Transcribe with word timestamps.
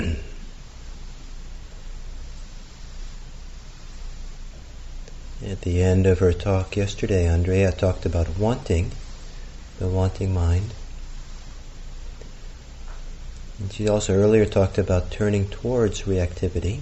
At 5.44 5.62
the 5.62 5.82
end 5.82 6.06
of 6.06 6.18
her 6.20 6.32
talk 6.32 6.76
yesterday, 6.76 7.26
Andrea 7.28 7.72
talked 7.72 8.06
about 8.06 8.38
wanting, 8.38 8.92
the 9.78 9.88
wanting 9.88 10.32
mind. 10.32 10.74
And 13.58 13.72
she 13.72 13.88
also 13.88 14.14
earlier 14.14 14.46
talked 14.46 14.78
about 14.78 15.10
turning 15.10 15.48
towards 15.48 16.02
reactivity. 16.02 16.80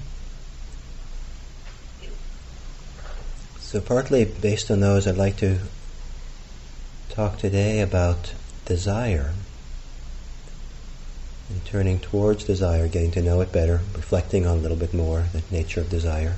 So, 3.61 3.81
partly 3.81 4.25
based 4.25 4.71
on 4.71 4.81
those, 4.81 5.07
I'd 5.07 5.17
like 5.17 5.37
to 5.39 5.59
talk 7.11 7.39
today 7.39 7.81
about 7.81 8.33
desire 8.65 9.33
turning 11.69 11.99
towards 11.99 12.45
desire, 12.45 12.89
getting 12.89 13.11
to 13.11 13.21
know 13.21 13.43
it 13.43 13.53
better, 13.53 13.83
reflecting 13.95 14.47
on 14.47 14.57
a 14.57 14.61
little 14.61 14.77
bit 14.77 14.95
more 14.95 15.25
the 15.35 15.43
nature 15.51 15.83
of 15.83 15.91
desire. 15.91 16.37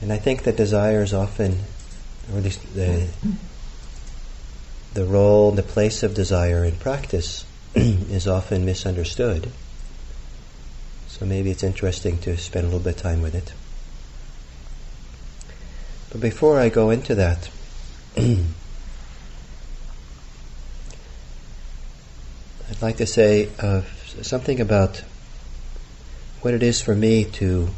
And 0.00 0.10
I 0.10 0.16
think 0.16 0.44
that 0.44 0.56
desire 0.56 1.02
is 1.02 1.12
often, 1.12 1.58
or 2.32 2.38
at 2.38 2.44
least 2.44 2.74
the, 2.74 3.06
the 4.94 5.04
role, 5.04 5.50
the 5.50 5.62
place 5.62 6.02
of 6.02 6.14
desire 6.14 6.64
in 6.64 6.76
practice 6.76 7.44
is 7.74 8.26
often 8.26 8.64
misunderstood. 8.64 9.50
So 11.08 11.26
maybe 11.26 11.50
it's 11.50 11.62
interesting 11.62 12.16
to 12.20 12.38
spend 12.38 12.64
a 12.64 12.68
little 12.68 12.80
bit 12.80 12.96
of 12.96 13.02
time 13.02 13.20
with 13.20 13.34
it. 13.34 13.52
But 16.10 16.22
before 16.22 16.58
I 16.58 16.70
go 16.70 16.88
into 16.88 17.14
that, 17.16 17.50
I'd 18.16 18.46
like 22.80 22.96
to 22.98 23.06
say 23.06 23.50
uh, 23.58 23.82
something 24.22 24.60
about 24.60 25.02
what 26.42 26.54
it 26.54 26.62
is 26.62 26.80
for 26.80 26.94
me 26.94 27.24
to 27.24 27.70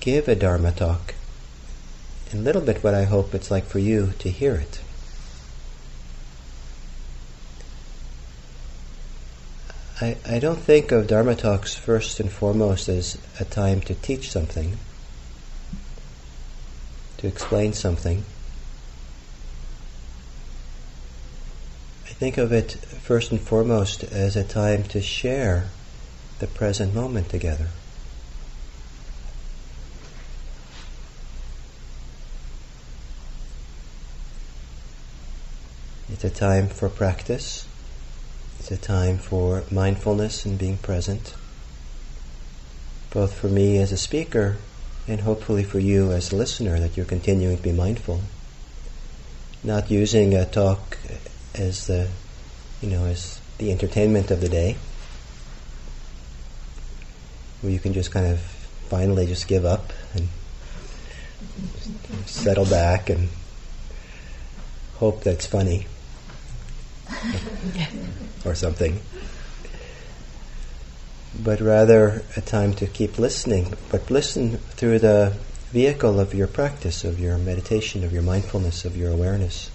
give 0.00 0.28
a 0.28 0.34
Dharma 0.34 0.72
talk, 0.72 1.14
and 2.30 2.40
a 2.40 2.42
little 2.42 2.62
bit 2.62 2.82
what 2.82 2.94
I 2.94 3.04
hope 3.04 3.34
it's 3.34 3.50
like 3.50 3.64
for 3.64 3.78
you 3.78 4.12
to 4.18 4.30
hear 4.30 4.54
it. 4.54 4.80
I, 10.00 10.16
I 10.24 10.38
don't 10.38 10.60
think 10.60 10.92
of 10.92 11.08
Dharma 11.08 11.34
talks 11.34 11.74
first 11.74 12.20
and 12.20 12.30
foremost 12.30 12.88
as 12.88 13.18
a 13.40 13.44
time 13.44 13.80
to 13.82 13.94
teach 13.94 14.30
something, 14.30 14.78
to 17.16 17.26
explain 17.26 17.72
something. 17.72 18.24
Think 22.18 22.36
of 22.36 22.52
it 22.52 22.72
first 22.72 23.30
and 23.30 23.40
foremost 23.40 24.02
as 24.02 24.34
a 24.34 24.42
time 24.42 24.82
to 24.82 25.00
share 25.00 25.68
the 26.40 26.48
present 26.48 26.92
moment 26.92 27.28
together. 27.28 27.68
It's 36.10 36.24
a 36.24 36.30
time 36.30 36.66
for 36.66 36.88
practice. 36.88 37.68
It's 38.58 38.72
a 38.72 38.76
time 38.76 39.18
for 39.18 39.62
mindfulness 39.70 40.44
and 40.44 40.58
being 40.58 40.78
present, 40.78 41.34
both 43.10 43.32
for 43.32 43.46
me 43.46 43.78
as 43.78 43.92
a 43.92 43.96
speaker 43.96 44.56
and 45.06 45.20
hopefully 45.20 45.62
for 45.62 45.78
you 45.78 46.10
as 46.10 46.32
a 46.32 46.36
listener 46.36 46.80
that 46.80 46.96
you're 46.96 47.06
continuing 47.06 47.58
to 47.58 47.62
be 47.62 47.70
mindful. 47.70 48.22
Not 49.62 49.88
using 49.88 50.34
a 50.34 50.44
talk 50.44 50.98
as 51.58 51.86
the, 51.86 52.08
you 52.80 52.88
know, 52.88 53.04
as 53.04 53.40
the 53.58 53.70
entertainment 53.70 54.30
of 54.30 54.40
the 54.40 54.48
day, 54.48 54.76
where 57.60 57.72
you 57.72 57.78
can 57.78 57.92
just 57.92 58.10
kind 58.10 58.26
of 58.26 58.40
finally 58.88 59.26
just 59.26 59.48
give 59.48 59.64
up 59.64 59.92
and 60.14 60.28
settle 62.26 62.64
back 62.64 63.10
and 63.10 63.28
hope 64.96 65.22
that's 65.22 65.46
funny. 65.46 65.86
Or 68.44 68.54
something. 68.54 69.00
But 71.38 71.60
rather 71.60 72.22
a 72.36 72.40
time 72.40 72.72
to 72.74 72.86
keep 72.86 73.18
listening, 73.18 73.74
but 73.90 74.10
listen 74.10 74.58
through 74.58 75.00
the 75.00 75.36
vehicle 75.72 76.20
of 76.20 76.34
your 76.34 76.46
practice, 76.46 77.04
of 77.04 77.18
your 77.18 77.36
meditation, 77.36 78.04
of 78.04 78.12
your 78.12 78.22
mindfulness, 78.22 78.84
of 78.84 78.96
your 78.96 79.10
awareness, 79.10 79.70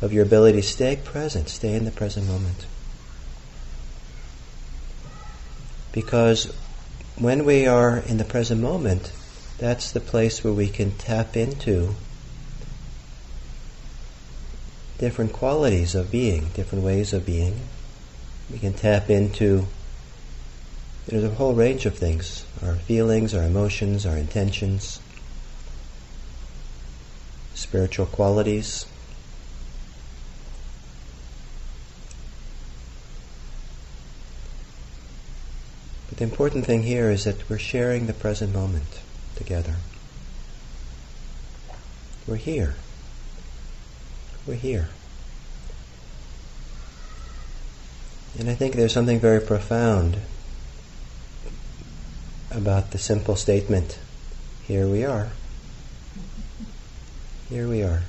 of 0.00 0.12
your 0.12 0.24
ability 0.24 0.60
to 0.60 0.66
stay 0.66 0.96
present, 0.96 1.48
stay 1.48 1.74
in 1.74 1.84
the 1.84 1.90
present 1.90 2.26
moment. 2.26 2.66
Because 5.92 6.52
when 7.16 7.44
we 7.44 7.66
are 7.66 7.98
in 7.98 8.18
the 8.18 8.24
present 8.24 8.60
moment, 8.60 9.12
that's 9.58 9.90
the 9.90 10.00
place 10.00 10.44
where 10.44 10.52
we 10.52 10.68
can 10.68 10.92
tap 10.92 11.36
into 11.36 11.94
different 14.98 15.32
qualities 15.32 15.94
of 15.94 16.10
being, 16.10 16.48
different 16.54 16.84
ways 16.84 17.12
of 17.12 17.26
being. 17.26 17.60
We 18.50 18.58
can 18.58 18.72
tap 18.72 19.10
into 19.10 19.66
there's 21.08 21.24
a 21.24 21.30
whole 21.30 21.54
range 21.54 21.86
of 21.86 21.96
things 21.96 22.44
our 22.62 22.74
feelings, 22.74 23.34
our 23.34 23.42
emotions, 23.42 24.04
our 24.04 24.16
intentions, 24.16 25.00
spiritual 27.54 28.06
qualities. 28.06 28.84
The 36.18 36.24
important 36.24 36.66
thing 36.66 36.82
here 36.82 37.12
is 37.12 37.22
that 37.22 37.48
we're 37.48 37.58
sharing 37.58 38.08
the 38.08 38.12
present 38.12 38.52
moment 38.52 39.02
together. 39.36 39.76
We're 42.26 42.34
here. 42.34 42.74
We're 44.44 44.54
here. 44.54 44.88
And 48.36 48.50
I 48.50 48.54
think 48.54 48.74
there's 48.74 48.92
something 48.92 49.20
very 49.20 49.40
profound 49.40 50.18
about 52.50 52.90
the 52.90 52.98
simple 52.98 53.36
statement 53.36 54.00
here 54.66 54.88
we 54.88 55.04
are. 55.04 55.28
Here 57.48 57.68
we 57.68 57.84
are. 57.84 58.02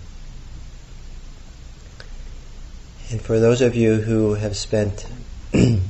And 3.12 3.22
for 3.22 3.40
those 3.40 3.62
of 3.62 3.76
you 3.76 3.98
who 4.02 4.34
have 4.34 4.58
spent 4.58 5.06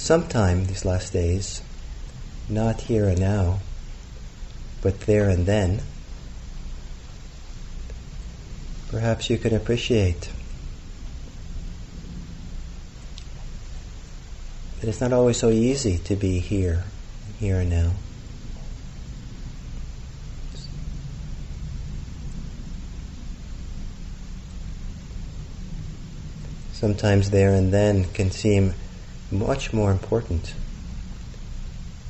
some 0.00 0.26
time 0.26 0.64
these 0.64 0.86
last 0.86 1.12
days, 1.12 1.62
not 2.48 2.80
here 2.80 3.06
and 3.06 3.20
now, 3.20 3.60
but 4.80 4.98
there 5.02 5.28
and 5.28 5.44
then, 5.44 5.82
perhaps 8.88 9.28
you 9.28 9.36
can 9.36 9.54
appreciate 9.54 10.30
that 14.80 14.88
it's 14.88 15.02
not 15.02 15.12
always 15.12 15.36
so 15.36 15.50
easy 15.50 15.98
to 15.98 16.16
be 16.16 16.38
here, 16.38 16.84
here 17.38 17.60
and 17.60 17.68
now. 17.68 17.92
Sometimes 26.72 27.28
there 27.28 27.52
and 27.52 27.70
then 27.70 28.06
can 28.06 28.30
seem 28.30 28.72
much 29.30 29.72
more 29.72 29.90
important 29.90 30.54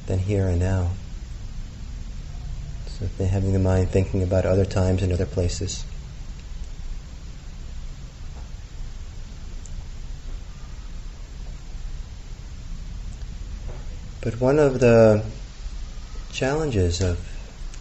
than 0.07 0.19
here 0.19 0.47
and 0.47 0.61
now. 0.61 0.91
So 2.87 3.25
having 3.25 3.53
the 3.53 3.59
mind 3.59 3.91
thinking 3.91 4.23
about 4.23 4.45
other 4.45 4.65
times 4.65 5.03
and 5.03 5.13
other 5.13 5.27
places. 5.27 5.85
But 14.21 14.39
one 14.39 14.59
of 14.59 14.81
the 14.81 15.25
challenges 16.31 17.01
of 17.01 17.19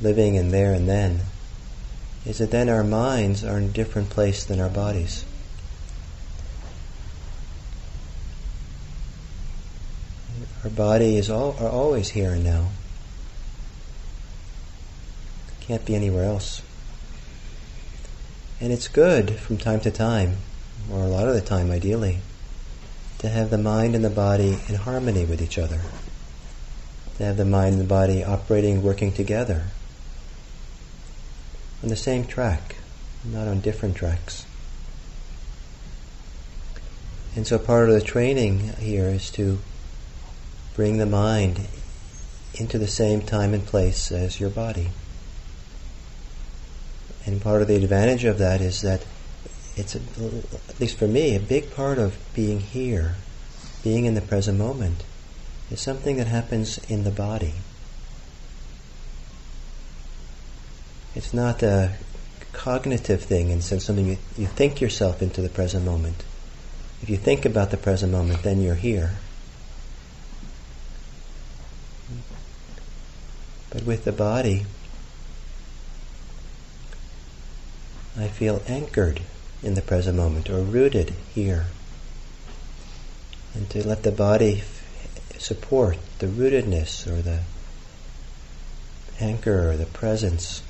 living 0.02 0.36
in 0.36 0.52
there 0.52 0.74
and 0.74 0.88
then 0.88 1.22
is 2.26 2.38
that 2.38 2.52
then 2.52 2.70
our 2.70 2.84
minds 2.84 3.44
are 3.44 3.58
in 3.58 3.66
a 3.66 3.70
different 3.70 4.10
place 4.10 4.46
than 4.46 4.62
our 4.62 4.70
bodies. 4.70 5.26
Our 10.64 10.70
body 10.70 11.18
is 11.18 11.30
all, 11.30 11.56
are 11.60 11.70
always 11.70 12.10
here 12.10 12.32
and 12.32 12.44
now. 12.44 12.70
Can't 15.62 15.86
be 15.86 15.96
anywhere 15.96 16.26
else. 16.26 16.62
And 18.60 18.74
it's 18.74 18.88
good 18.88 19.36
from 19.36 19.58
time 19.58 19.80
to 19.82 19.92
time, 19.92 20.38
or 20.92 21.02
a 21.02 21.08
lot 21.08 21.28
of 21.28 21.34
the 21.34 21.42
time 21.42 21.72
ideally, 21.72 22.20
to 23.20 23.30
have 23.30 23.50
the 23.50 23.58
mind 23.58 23.96
and 23.96 24.04
the 24.04 24.10
body 24.10 24.60
in 24.68 24.76
harmony 24.76 25.26
with 25.26 25.42
each 25.42 25.58
other 25.58 25.82
to 27.20 27.26
have 27.26 27.36
the 27.36 27.44
mind 27.44 27.74
and 27.74 27.82
the 27.82 27.88
body 27.88 28.24
operating, 28.24 28.82
working 28.82 29.12
together 29.12 29.66
on 31.84 31.90
the 31.90 31.96
same 31.98 32.26
track, 32.26 32.78
not 33.26 33.46
on 33.46 33.60
different 33.60 33.98
tracks. 33.98 34.46
And 37.36 37.46
so 37.46 37.60
part 37.60 37.90
of 37.90 37.96
the 37.96 38.02
training 38.02 38.72
here 38.80 39.10
is 39.10 39.30
to, 39.32 39.60
bring 40.80 40.98
the 40.98 41.06
mind 41.06 41.68
into 42.54 42.78
the 42.78 42.88
same 42.88 43.22
time 43.22 43.54
and 43.54 43.66
place 43.66 44.14
as 44.14 44.40
your 44.40 44.50
body. 44.50 44.88
And 47.26 47.42
part 47.42 47.62
of 47.62 47.68
the 47.68 47.76
advantage 47.76 48.24
of 48.24 48.38
that 48.38 48.62
is 48.62 48.82
that 48.84 49.06
it's, 49.76 49.94
a, 49.94 50.00
at 50.70 50.80
least 50.80 50.98
for 50.98 51.06
me, 51.06 51.36
a 51.36 51.40
big 51.42 51.76
part 51.76 51.98
of 51.98 52.18
being 52.34 52.62
here, 52.62 53.16
being 53.84 54.06
in 54.06 54.14
the 54.14 54.22
present 54.22 54.58
moment, 54.58 55.04
is 55.70 55.82
something 55.82 56.16
that 56.16 56.28
happens 56.28 56.78
in 56.90 57.04
the 57.04 57.12
body. 57.12 57.56
It's 61.14 61.34
not 61.34 61.62
a 61.62 61.96
cognitive 62.54 63.22
thing 63.22 63.50
in 63.50 63.60
sense 63.60 63.84
something 63.84 64.06
you, 64.06 64.18
you 64.38 64.48
think 64.48 64.80
yourself 64.80 65.22
into 65.22 65.42
the 65.42 65.50
present 65.50 65.84
moment. 65.84 66.24
If 67.02 67.10
you 67.10 67.18
think 67.18 67.44
about 67.44 67.70
the 67.70 67.76
present 67.76 68.14
moment, 68.14 68.44
then 68.44 68.62
you're 68.62 68.76
here. 68.76 69.18
But 73.70 73.84
with 73.84 74.04
the 74.04 74.12
body, 74.12 74.66
I 78.18 78.28
feel 78.28 78.62
anchored 78.68 79.22
in 79.62 79.76
the 79.76 79.82
present 79.82 80.18
moment 80.18 80.50
or 80.50 80.62
rooted 80.62 81.14
here. 81.34 81.68
And 83.54 83.70
to 83.70 83.88
let 83.88 84.04
the 84.04 84.12
body 84.12 84.64
support 85.38 85.98
the 86.20 86.28
rootedness 86.28 87.08
or 87.08 87.22
the 87.22 87.42
anchor 89.20 89.72
or 89.72 89.78
the 89.78 89.86
presence 89.86 90.62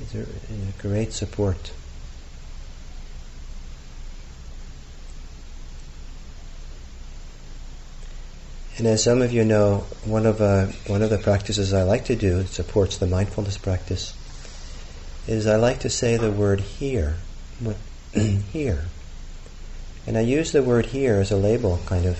is 0.00 0.14
a, 0.14 0.22
a 0.22 0.82
great 0.82 1.12
support. 1.12 1.72
And 8.78 8.86
as 8.86 9.02
some 9.02 9.20
of 9.20 9.32
you 9.32 9.44
know, 9.44 9.84
one 10.04 10.26
of 10.26 10.40
uh, 10.40 10.66
one 10.86 11.02
of 11.02 11.10
the 11.10 11.18
practices 11.18 11.74
I 11.74 11.82
like 11.82 12.06
to 12.06 12.16
do 12.16 12.36
that 12.38 12.48
supports 12.48 12.98
the 12.98 13.06
mindfulness 13.06 13.58
practice 13.58 14.14
is 15.26 15.46
I 15.46 15.56
like 15.56 15.80
to 15.80 15.90
say 15.90 16.16
the 16.16 16.30
word 16.30 16.60
here, 16.60 17.16
here, 18.14 18.86
and 20.06 20.16
I 20.16 20.22
use 20.22 20.52
the 20.52 20.62
word 20.62 20.86
here 20.86 21.16
as 21.16 21.30
a 21.30 21.36
label, 21.36 21.80
kind 21.86 22.06
of, 22.06 22.18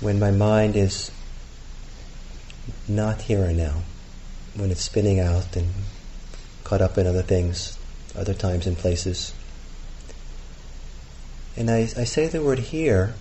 when 0.00 0.18
my 0.18 0.30
mind 0.30 0.76
is 0.76 1.10
not 2.88 3.22
here 3.22 3.44
and 3.44 3.56
now, 3.56 3.82
when 4.54 4.70
it's 4.70 4.82
spinning 4.82 5.20
out 5.20 5.56
and 5.56 5.72
caught 6.64 6.80
up 6.80 6.98
in 6.98 7.06
other 7.06 7.22
things, 7.22 7.78
other 8.16 8.34
times 8.34 8.66
and 8.66 8.76
places. 8.76 9.32
And 11.56 11.70
I, 11.70 11.80
I 11.96 12.04
say 12.04 12.26
the 12.26 12.42
word 12.42 12.58
here 12.58 13.14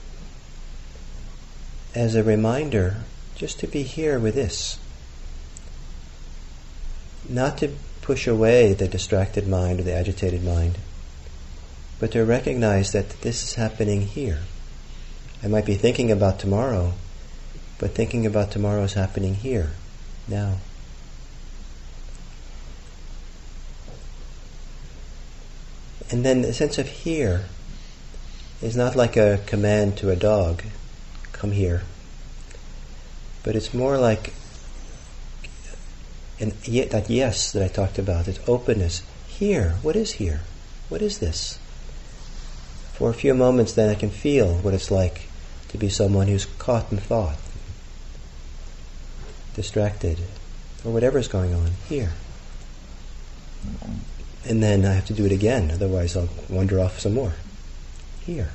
as 1.96 2.16
a 2.16 2.24
reminder 2.24 2.98
just 3.36 3.60
to 3.60 3.68
be 3.68 3.84
here 3.84 4.20
with 4.20 4.36
this. 4.36 4.78
Not 7.28 7.58
to 7.60 7.76
push 8.02 8.28
away 8.28 8.74
the 8.74 8.88
distracted 8.88 9.48
mind 9.48 9.80
or 9.80 9.84
the 9.84 9.94
agitated 9.94 10.44
mind, 10.44 10.78
but 12.00 12.12
to 12.12 12.26
recognize 12.26 12.92
that 12.92 13.22
this 13.22 13.44
is 13.44 13.54
happening 13.56 14.02
here. 14.02 14.40
I 15.44 15.48
might 15.48 15.66
be 15.66 15.76
thinking 15.76 16.12
about 16.12 16.40
tomorrow, 16.40 16.94
but 17.78 17.92
thinking 17.92 18.26
about 18.26 18.52
tomorrow 18.52 18.84
is 18.84 18.94
happening 18.94 19.36
here, 19.36 19.72
now. 20.28 20.58
And 26.12 26.26
then 26.26 26.42
the 26.42 26.54
sense 26.54 26.78
of 26.78 26.88
here 26.88 27.46
is 28.62 28.76
not 28.76 28.96
like 28.96 29.16
a 29.16 29.40
command 29.46 29.98
to 29.98 30.10
a 30.10 30.16
dog 30.16 30.64
come 31.40 31.52
here. 31.54 31.82
But 33.44 33.56
it's 33.56 33.74
more 33.74 33.98
like 33.98 34.34
and 36.40 36.54
yet 36.64 36.92
that 36.92 37.10
yes 37.10 37.52
that 37.52 37.64
I 37.64 37.68
talked 37.68 38.00
about, 38.00 38.28
it's 38.28 38.40
openness. 38.48 39.04
Here, 39.28 39.76
what 39.82 39.96
is 39.96 40.14
here? 40.14 40.42
What 40.88 41.02
is 41.02 41.20
this? 41.20 41.60
For 42.94 43.10
a 43.10 43.14
few 43.14 43.34
moments 43.34 43.74
then 43.74 43.90
I 43.90 43.96
can 43.96 44.10
feel 44.10 44.56
what 44.56 44.74
it's 44.74 44.92
like 44.92 45.24
to 45.70 45.78
be 45.78 45.90
someone 45.90 46.28
who's 46.28 46.46
caught 46.46 46.92
in 46.92 46.98
thought, 46.98 47.38
distracted, 49.56 50.20
or 50.84 50.92
whatever's 50.92 51.28
going 51.28 51.54
on 51.54 51.72
here. 51.88 52.14
And 54.46 54.64
then 54.64 54.86
I 54.86 54.94
have 54.94 55.06
to 55.08 55.14
do 55.14 55.26
it 55.26 55.32
again, 55.32 55.72
otherwise 55.72 56.16
I'll 56.18 56.30
wander 56.50 56.80
off 56.80 57.00
some 57.00 57.14
more. 57.14 57.34
Here 58.22 58.52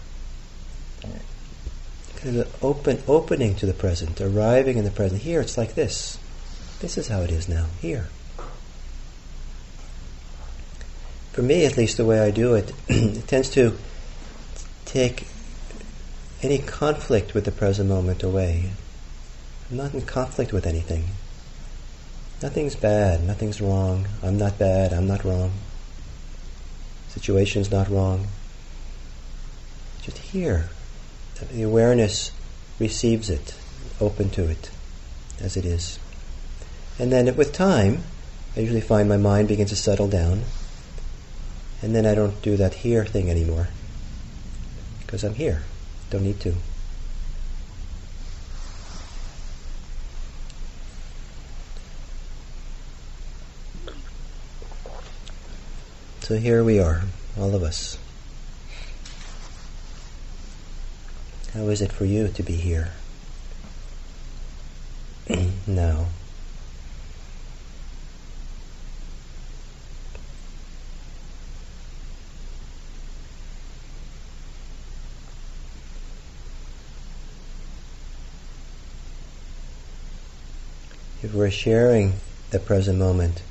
kind 2.25 2.38
of 2.38 2.65
open, 2.65 3.03
opening 3.06 3.55
to 3.56 3.67
the 3.67 3.75
present, 3.75 4.19
arriving 4.21 4.79
in 4.79 4.85
the 4.85 4.91
present. 4.91 5.21
Here, 5.21 5.43
it's 5.43 5.59
like 5.59 5.75
this. 5.75 6.19
This 6.81 6.97
is 6.97 7.09
how 7.09 7.21
it 7.21 7.31
is 7.31 7.49
now. 7.49 7.67
Here. 7.81 8.09
For 11.32 11.43
me, 11.43 11.67
at 11.67 11.76
least, 11.76 11.99
the 11.99 12.05
way 12.05 12.21
I 12.21 12.31
do 12.31 12.55
it, 12.55 12.73
it 12.88 13.29
tends 13.29 13.50
to 13.50 13.76
take 14.87 15.26
any 16.43 16.59
conflict 16.59 17.35
with 17.35 17.44
the 17.44 17.53
present 17.53 17.91
moment 17.91 18.23
away. 18.23 18.71
I'm 19.71 19.76
not 19.76 19.93
in 19.93 20.03
conflict 20.03 20.53
with 20.53 20.67
anything. 20.67 21.05
Nothing's 22.43 22.75
bad, 22.75 23.23
nothing's 23.23 23.61
wrong. 23.61 24.09
I'm 24.23 24.38
not 24.38 24.59
bad, 24.59 24.93
I'm 24.93 25.06
not 25.06 25.25
wrong. 25.25 25.53
Situation's 27.09 27.71
not 27.71 27.88
wrong. 27.88 28.29
Just 30.03 30.19
here, 30.19 30.69
the 31.52 31.62
awareness 31.62 32.31
receives 32.78 33.31
it, 33.31 33.54
open 34.00 34.31
to 34.31 34.48
it 34.48 34.70
as 35.40 35.56
it 35.56 35.64
is. 35.64 35.98
And 36.98 37.10
then 37.12 37.34
with 37.36 37.52
time, 37.52 38.02
I 38.56 38.60
usually 38.60 38.81
find 38.81 39.08
my 39.08 39.16
mind 39.16 39.48
begins 39.48 39.70
to 39.70 39.76
settle 39.76 40.08
down. 40.08 40.42
And 41.82 41.94
then 41.94 42.06
I 42.06 42.14
don't 42.14 42.40
do 42.40 42.56
that 42.56 42.75
here 42.75 43.04
thing 43.04 43.31
anymore. 43.31 43.69
Because 45.00 45.25
I'm 45.25 45.34
here. 45.34 45.62
Don't 46.10 46.22
need 46.22 46.40
to. 46.40 46.54
So 56.20 56.37
here 56.37 56.64
we 56.64 56.80
are, 56.80 57.02
all 57.38 57.54
of 57.54 57.62
us. 57.62 57.98
How 61.54 61.68
is 61.68 61.80
it 61.80 61.92
for 61.92 62.04
you 62.04 62.26
to 62.26 62.42
be 62.42 62.54
here? 62.56 62.90
now. 65.68 66.06
If 81.23 81.32
we're 81.32 81.52
sharing 81.52 82.14
the 82.50 82.58
present 82.58 82.99
moment 82.99 83.42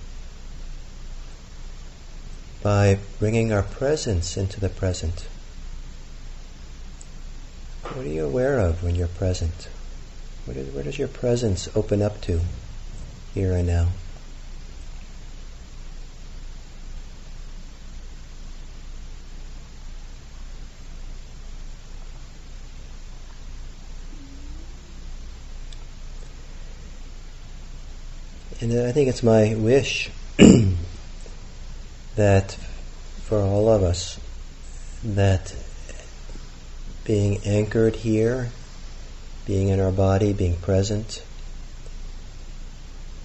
by 2.62 3.00
bringing 3.18 3.54
our 3.54 3.64
presence 3.64 4.36
into 4.36 4.60
the 4.60 4.68
present, 4.68 5.30
what 7.94 8.06
are 8.08 8.10
you 8.10 8.26
aware 8.26 8.58
of 8.58 8.82
when 8.84 8.96
you're 8.96 9.08
present? 9.08 9.68
What 10.46 10.58
is, 10.58 10.74
where 10.74 10.84
does 10.84 10.98
your 10.98 11.08
presence 11.08 11.70
open 11.76 12.02
up 12.02 12.20
to 12.22 12.42
here 13.36 13.54
and 13.54 13.68
now? 13.68 13.90
And 28.60 28.88
I 28.88 28.92
think 28.92 29.10
it's 29.10 29.22
my 29.22 29.54
wish 29.56 30.10
that 32.16 32.54
for 33.24 33.40
all 33.40 33.70
of 33.70 33.84
us, 33.84 34.20
that 35.04 35.54
being 37.04 37.40
anchored 37.46 37.98
here, 37.98 38.52
being 39.46 39.68
in 39.68 39.80
our 39.80 39.92
body, 39.92 40.34
being 40.34 40.56
present, 40.58 41.24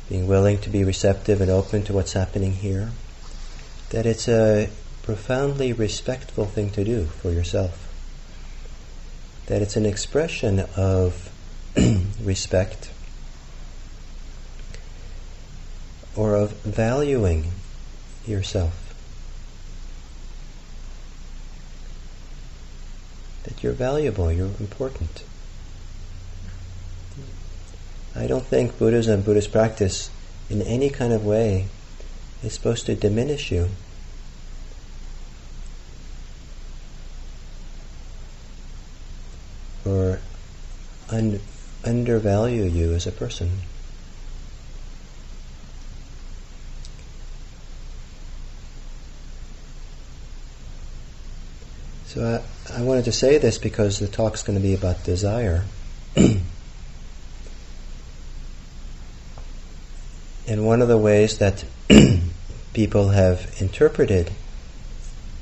being 0.08 0.26
willing 0.26 0.58
to 0.58 0.70
be 0.70 0.82
receptive 0.84 1.40
and 1.40 1.50
open 1.50 1.82
to 1.84 1.92
what's 1.92 2.12
happening 2.12 2.52
here, 2.52 2.90
that 3.90 4.06
it's 4.06 4.28
a 4.28 4.68
profoundly 5.02 5.72
respectful 5.72 6.44
thing 6.44 6.70
to 6.70 6.84
do 6.84 7.04
for 7.06 7.30
yourself. 7.30 7.84
That 9.46 9.62
it's 9.62 9.76
an 9.76 9.86
expression 9.86 10.66
of 10.76 11.30
respect 12.22 12.90
or 16.16 16.34
of 16.34 16.52
valuing 16.62 17.52
yourself. 18.26 18.87
You're 23.62 23.72
valuable, 23.72 24.30
you're 24.32 24.46
important. 24.60 25.22
I 28.14 28.26
don't 28.26 28.44
think 28.44 28.78
Buddhism, 28.78 29.22
Buddhist 29.22 29.52
practice, 29.52 30.10
in 30.50 30.62
any 30.62 30.90
kind 30.90 31.12
of 31.12 31.24
way 31.24 31.66
is 32.42 32.54
supposed 32.54 32.86
to 32.86 32.94
diminish 32.94 33.50
you. 33.50 33.70
Or 39.84 40.20
un- 41.10 41.40
undervalue 41.84 42.64
you 42.64 42.92
as 42.94 43.06
a 43.06 43.12
person. 43.12 43.60
So 52.18 52.42
I, 52.68 52.78
I 52.80 52.82
wanted 52.82 53.04
to 53.04 53.12
say 53.12 53.38
this 53.38 53.58
because 53.58 54.00
the 54.00 54.08
talk's 54.08 54.42
going 54.42 54.58
to 54.58 54.60
be 54.62 54.74
about 54.74 55.04
desire. 55.04 55.64
and 56.16 56.42
one 60.48 60.82
of 60.82 60.88
the 60.88 60.98
ways 60.98 61.38
that 61.38 61.64
people 62.72 63.10
have 63.10 63.54
interpreted 63.60 64.32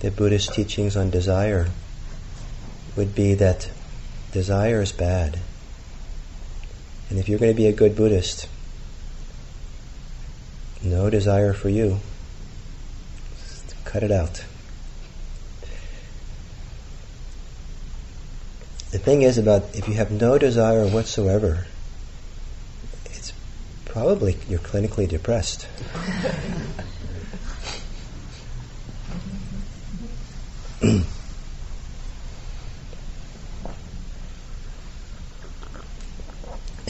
the 0.00 0.10
Buddhist 0.10 0.52
teachings 0.52 0.98
on 0.98 1.08
desire 1.08 1.68
would 2.94 3.14
be 3.14 3.32
that 3.32 3.70
desire 4.32 4.82
is 4.82 4.92
bad. 4.92 5.38
And 7.08 7.18
if 7.18 7.26
you're 7.26 7.38
going 7.38 7.52
to 7.52 7.56
be 7.56 7.68
a 7.68 7.72
good 7.72 7.96
Buddhist, 7.96 8.50
no 10.82 11.08
desire 11.08 11.54
for 11.54 11.70
you. 11.70 12.00
Just 13.38 13.74
cut 13.86 14.02
it 14.02 14.10
out. 14.10 14.44
The 18.96 19.02
thing 19.02 19.20
is 19.20 19.36
about 19.36 19.74
if 19.74 19.88
you 19.88 19.94
have 19.96 20.10
no 20.10 20.38
desire 20.38 20.86
whatsoever, 20.86 21.66
it's 23.04 23.34
probably 23.84 24.38
you're 24.48 24.58
clinically 24.58 25.06
depressed. 25.06 25.68
and 30.80 31.04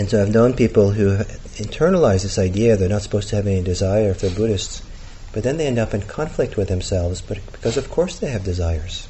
so 0.08 0.22
I've 0.22 0.32
known 0.32 0.54
people 0.54 0.92
who 0.92 1.16
internalize 1.56 2.22
this 2.22 2.38
idea 2.38 2.76
they're 2.76 2.88
not 2.88 3.02
supposed 3.02 3.30
to 3.30 3.36
have 3.36 3.48
any 3.48 3.64
desire 3.64 4.10
if 4.10 4.20
they're 4.20 4.30
Buddhists, 4.30 4.80
but 5.32 5.42
then 5.42 5.56
they 5.56 5.66
end 5.66 5.80
up 5.80 5.92
in 5.92 6.02
conflict 6.02 6.56
with 6.56 6.68
themselves, 6.68 7.20
but 7.20 7.44
because 7.50 7.76
of 7.76 7.90
course 7.90 8.20
they 8.20 8.30
have 8.30 8.44
desires 8.44 9.08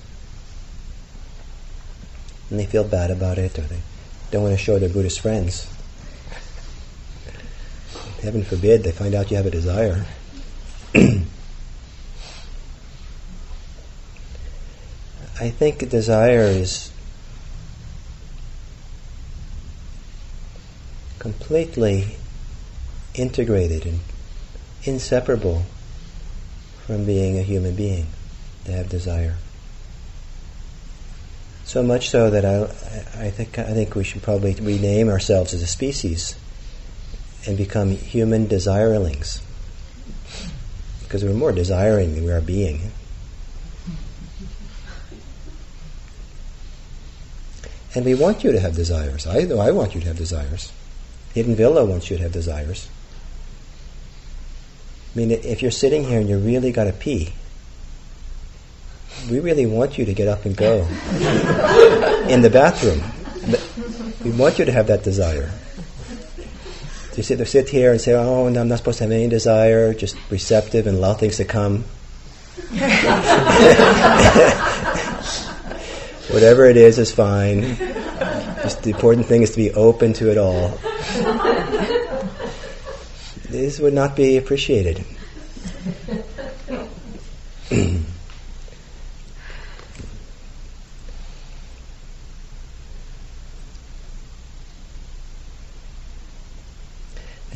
and 2.51 2.61
they 2.61 2.67
feel 2.67 2.85
bad 2.85 3.11
about 3.11 3.39
it 3.39 3.59
or 3.59 3.63
they 3.63 3.81
don't 4.31 4.43
want 4.43 4.55
to 4.55 4.63
show 4.63 4.79
their 4.79 4.89
Buddhist 4.89 5.21
friends. 5.21 5.67
Heaven 8.23 8.45
forbid 8.45 8.83
they 8.83 8.93
find 8.93 9.15
out 9.15 9.31
you 9.31 9.37
have 9.37 9.47
a 9.47 9.51
desire. 9.51 10.05
I 15.39 15.51
think 15.51 15.89
desire 15.91 16.47
is 16.47 16.91
completely 21.19 22.17
integrated 23.15 23.85
and 23.85 24.01
inseparable 24.85 25.65
from 26.87 27.05
being 27.05 27.39
a 27.39 27.43
human 27.43 27.75
being 27.75 28.07
to 28.65 28.73
have 28.73 28.89
desire. 28.89 29.37
So 31.67 31.83
much 31.83 32.11
so 32.11 32.31
that 32.31 32.45
I, 32.45 32.63
I 33.27 33.31
think 33.31 33.59
I 33.59 33.73
think 33.73 33.97
we 33.97 34.05
should 34.05 34.23
probably 34.23 34.55
rename 34.55 35.09
ourselves 35.09 35.53
as 35.53 35.63
a 35.63 35.67
species 35.67 36.37
and 37.45 37.59
become 37.59 37.91
human 37.91 38.47
desirelings, 38.47 39.43
because 41.03 41.25
we're 41.25 41.35
more 41.35 41.51
desiring 41.51 42.15
than 42.15 42.25
we 42.25 42.31
are 42.31 42.41
being. 42.41 42.93
And 47.97 48.05
we 48.05 48.15
want 48.15 48.45
you 48.45 48.53
to 48.53 48.61
have 48.61 48.77
desires. 48.77 49.27
I 49.27 49.41
I 49.41 49.73
want 49.73 49.97
you 49.97 50.01
to 50.03 50.07
have 50.07 50.17
desires. 50.17 50.73
Hidden 51.35 51.57
Villa 51.57 51.85
wants 51.85 52.11
you 52.11 52.17
to 52.17 52.23
have 52.23 52.33
desires. 52.33 52.89
I 55.15 55.19
mean, 55.19 55.33
if 55.33 55.63
you're 55.63 55.73
sitting 55.73 56.05
here 56.05 56.21
and 56.21 56.29
you 56.29 56.39
really 56.39 56.71
got 56.71 56.85
to 56.85 56.93
pee, 56.93 57.33
we 59.31 59.41
really 59.41 59.67
want 59.67 59.99
you 59.99 60.05
to 60.05 60.15
get 60.15 60.29
up 60.29 60.45
and 60.45 60.57
go 60.57 60.79
in 62.29 62.43
the 62.43 62.51
bathroom. 62.51 63.03
We 64.25 64.31
want 64.31 64.59
you 64.59 64.65
to 64.65 64.73
have 64.73 64.87
that 64.89 65.03
desire. 65.03 65.51
To 67.13 67.23
sit, 67.23 67.39
to 67.39 67.47
sit 67.47 67.69
here 67.69 67.93
and 67.93 68.01
say, 68.01 68.15
oh, 68.15 68.49
no, 68.49 68.61
I'm 68.61 68.69
not 68.69 68.79
supposed 68.79 68.99
to 68.99 69.05
have 69.05 69.13
any 69.13 69.29
desire, 69.29 69.95
just 69.95 70.17
receptive 70.31 70.87
and 70.87 70.99
allow 70.99 71.15
things 71.15 71.39
to 71.39 71.45
come. 71.45 71.85
Whatever 76.31 76.67
it 76.67 76.77
is 76.77 76.99
is 76.99 77.13
fine. 77.13 77.77
Just 78.63 78.83
the 78.83 78.91
important 78.91 79.27
thing 79.27 79.43
is 79.43 79.51
to 79.53 79.57
be 79.57 79.73
open 79.73 80.13
to 80.15 80.31
it 80.31 80.39
all. 80.39 80.79
This 83.49 83.79
would 83.79 83.95
not 83.95 84.17
be 84.17 84.37
appreciated. 84.37 85.05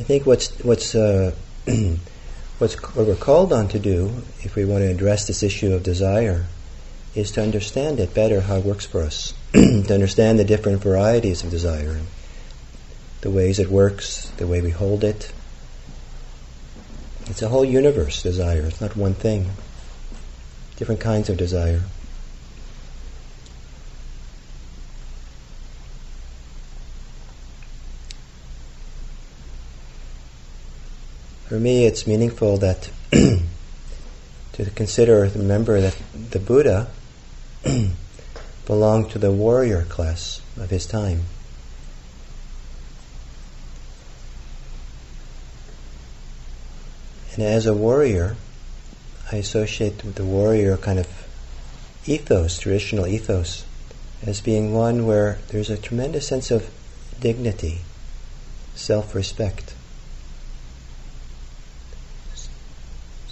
think 0.11 0.25
what's 0.25 0.49
what's 0.59 0.93
uh, 0.93 1.33
what's 2.57 2.75
what 2.95 3.07
we're 3.07 3.15
called 3.15 3.53
on 3.53 3.69
to 3.69 3.79
do, 3.79 4.11
if 4.41 4.55
we 4.57 4.65
want 4.65 4.81
to 4.81 4.91
address 4.91 5.25
this 5.25 5.41
issue 5.41 5.73
of 5.73 5.83
desire, 5.83 6.47
is 7.15 7.31
to 7.31 7.41
understand 7.41 7.97
it 7.97 8.13
better, 8.13 8.41
how 8.41 8.57
it 8.57 8.65
works 8.65 8.85
for 8.85 9.01
us, 9.01 9.33
to 9.53 9.93
understand 9.93 10.37
the 10.37 10.43
different 10.43 10.81
varieties 10.81 11.45
of 11.45 11.49
desire, 11.49 12.01
the 13.21 13.29
ways 13.29 13.57
it 13.57 13.69
works, 13.69 14.29
the 14.31 14.47
way 14.47 14.59
we 14.59 14.71
hold 14.71 15.05
it. 15.05 15.31
It's 17.27 17.41
a 17.41 17.47
whole 17.47 17.63
universe, 17.63 18.21
desire. 18.21 18.63
It's 18.63 18.81
not 18.81 18.97
one 18.97 19.13
thing. 19.13 19.49
Different 20.75 20.99
kinds 20.99 21.29
of 21.29 21.37
desire. 21.37 21.83
For 31.51 31.59
me, 31.59 31.85
it's 31.85 32.07
meaningful 32.07 32.55
that 32.59 32.89
to 33.11 34.69
consider, 34.73 35.29
remember 35.35 35.81
that 35.81 35.97
the 36.29 36.39
Buddha 36.39 36.89
belonged 38.65 39.11
to 39.11 39.19
the 39.19 39.33
warrior 39.33 39.81
class 39.81 40.39
of 40.55 40.69
his 40.69 40.85
time. 40.85 41.23
And 47.33 47.43
as 47.43 47.65
a 47.65 47.73
warrior, 47.73 48.37
I 49.29 49.35
associate 49.35 50.15
the 50.15 50.23
warrior 50.23 50.77
kind 50.77 50.99
of 50.99 51.07
ethos, 52.05 52.59
traditional 52.59 53.07
ethos, 53.07 53.65
as 54.23 54.39
being 54.39 54.73
one 54.73 55.05
where 55.05 55.39
there's 55.49 55.69
a 55.69 55.75
tremendous 55.75 56.25
sense 56.25 56.49
of 56.49 56.69
dignity, 57.19 57.81
self 58.73 59.13
respect. 59.13 59.73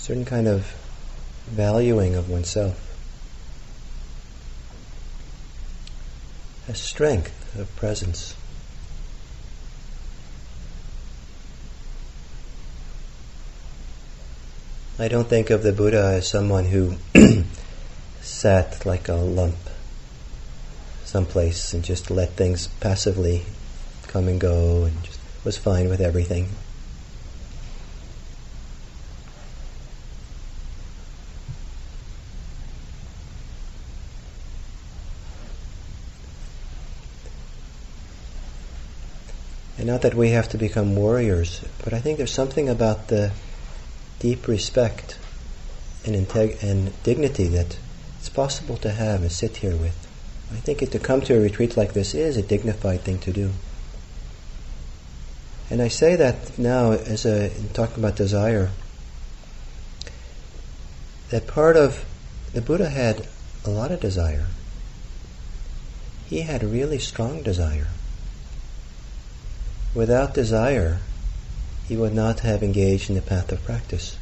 Certain 0.09 0.25
kind 0.25 0.47
of 0.47 0.65
valuing 1.51 2.15
of 2.15 2.27
oneself, 2.27 2.75
a 6.67 6.73
strength 6.73 7.55
of 7.55 7.75
presence. 7.75 8.33
I 14.97 15.07
don't 15.09 15.27
think 15.27 15.51
of 15.51 15.61
the 15.61 15.71
Buddha 15.71 16.15
as 16.15 16.27
someone 16.27 16.65
who 16.65 16.95
sat 18.21 18.87
like 18.87 19.09
a 19.09 19.13
lump 19.13 19.57
someplace 21.05 21.71
and 21.71 21.83
just 21.83 22.09
let 22.09 22.31
things 22.31 22.65
passively 22.79 23.45
come 24.07 24.27
and 24.27 24.41
go 24.41 24.85
and 24.85 25.03
just 25.03 25.19
was 25.45 25.59
fine 25.59 25.87
with 25.87 26.01
everything. 26.01 26.49
Not 39.89 40.03
that 40.03 40.13
we 40.13 40.29
have 40.29 40.47
to 40.49 40.57
become 40.57 40.95
warriors, 40.95 41.65
but 41.83 41.93
I 41.93 41.99
think 41.99 42.19
there's 42.19 42.31
something 42.31 42.69
about 42.69 43.07
the 43.07 43.31
deep 44.19 44.47
respect 44.47 45.17
and, 46.05 46.15
integ- 46.15 46.61
and 46.61 46.91
dignity 47.01 47.47
that 47.47 47.79
it's 48.19 48.29
possible 48.29 48.77
to 48.77 48.91
have 48.91 49.21
and 49.21 49.31
sit 49.31 49.57
here 49.57 49.75
with. 49.75 50.07
I 50.51 50.57
think 50.57 50.83
it, 50.83 50.91
to 50.91 50.99
come 50.99 51.21
to 51.21 51.35
a 51.35 51.39
retreat 51.39 51.75
like 51.75 51.93
this 51.93 52.13
is 52.13 52.37
a 52.37 52.43
dignified 52.43 53.01
thing 53.01 53.17
to 53.19 53.33
do. 53.33 53.51
And 55.71 55.81
I 55.81 55.87
say 55.87 56.15
that 56.15 56.59
now 56.59 56.91
as 56.91 57.25
a 57.25 57.55
in 57.55 57.69
talking 57.69 58.03
about 58.03 58.15
desire. 58.15 58.69
That 61.29 61.47
part 61.47 61.77
of 61.77 62.05
the 62.53 62.61
Buddha 62.61 62.89
had 62.89 63.27
a 63.65 63.71
lot 63.71 63.91
of 63.91 63.99
desire. 63.99 64.47
He 66.27 66.41
had 66.41 66.61
a 66.61 66.67
really 66.67 66.99
strong 66.99 67.41
desire. 67.41 67.87
Without 69.99 70.33
desire, 70.33 70.99
he 71.89 71.97
would 71.97 72.13
not 72.13 72.39
have 72.39 72.63
engaged 72.63 73.09
in 73.09 73.17
the 73.17 73.21
path 73.21 73.51
of 73.51 73.61
practice. 73.65 74.15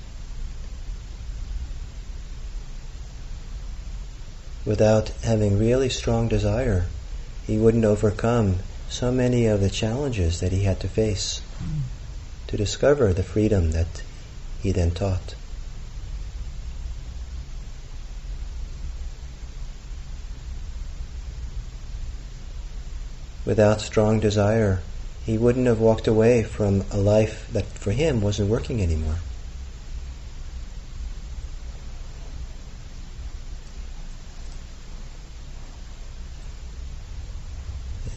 Without 4.65 5.10
having 5.22 5.60
really 5.60 5.88
strong 5.88 6.27
desire, 6.27 6.88
he 7.46 7.60
wouldn't 7.60 7.86
overcome 7.86 8.57
so 8.89 9.12
many 9.12 9.46
of 9.46 9.62
the 9.62 9.69
challenges 9.69 10.39
that 10.39 10.51
he 10.51 10.63
had 10.63 10.79
to 10.79 10.88
face 10.88 11.41
to 12.48 12.57
discover 12.57 13.13
the 13.13 13.22
freedom 13.22 13.69
that 13.69 14.01
he 14.63 14.72
then 14.72 14.89
taught. 14.89 15.36
Without 23.46 23.79
strong 23.79 24.19
desire, 24.19 24.81
he 25.27 25.38
wouldn't 25.38 25.67
have 25.67 25.77
walked 25.77 26.07
away 26.07 26.41
from 26.41 26.86
a 26.89 26.98
life 26.98 27.50
that 27.51 27.65
for 27.65 27.91
him 27.91 28.22
wasn't 28.22 28.50
working 28.50 28.81
anymore. 28.81 29.17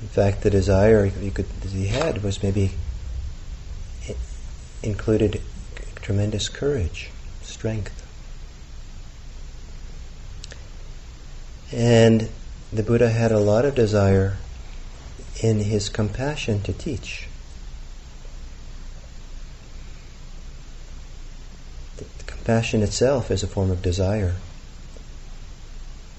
In 0.00 0.06
fact, 0.06 0.42
the 0.42 0.50
desire 0.50 1.04
you 1.04 1.32
could, 1.32 1.48
that 1.62 1.72
he 1.72 1.88
had 1.88 2.22
was 2.22 2.44
maybe 2.44 2.70
included 4.84 5.42
tremendous 5.96 6.48
courage, 6.48 7.10
strength. 7.42 8.06
And 11.72 12.28
the 12.72 12.84
Buddha 12.84 13.10
had 13.10 13.32
a 13.32 13.40
lot 13.40 13.64
of 13.64 13.74
desire 13.74 14.36
in 15.42 15.60
his 15.60 15.88
compassion 15.88 16.62
to 16.62 16.72
teach. 16.72 17.26
Compassion 22.26 22.82
itself 22.82 23.30
is 23.30 23.42
a 23.42 23.46
form 23.46 23.70
of 23.70 23.82
desire. 23.82 24.36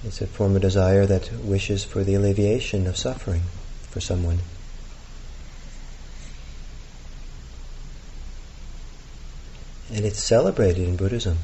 It's 0.04 0.22
a 0.22 0.28
form 0.28 0.56
of 0.56 0.62
desire 0.62 1.06
that 1.06 1.32
wishes 1.34 1.84
for 1.84 2.04
the 2.04 2.16
alleviation 2.16 2.88
of 2.88 2.98
suffering 2.98 3.44
for 3.90 4.00
someone. 4.00 4.40
And 9.94 10.06
it's 10.06 10.24
celebrated 10.24 10.88
in 10.88 10.96
Buddhism. 10.96 11.40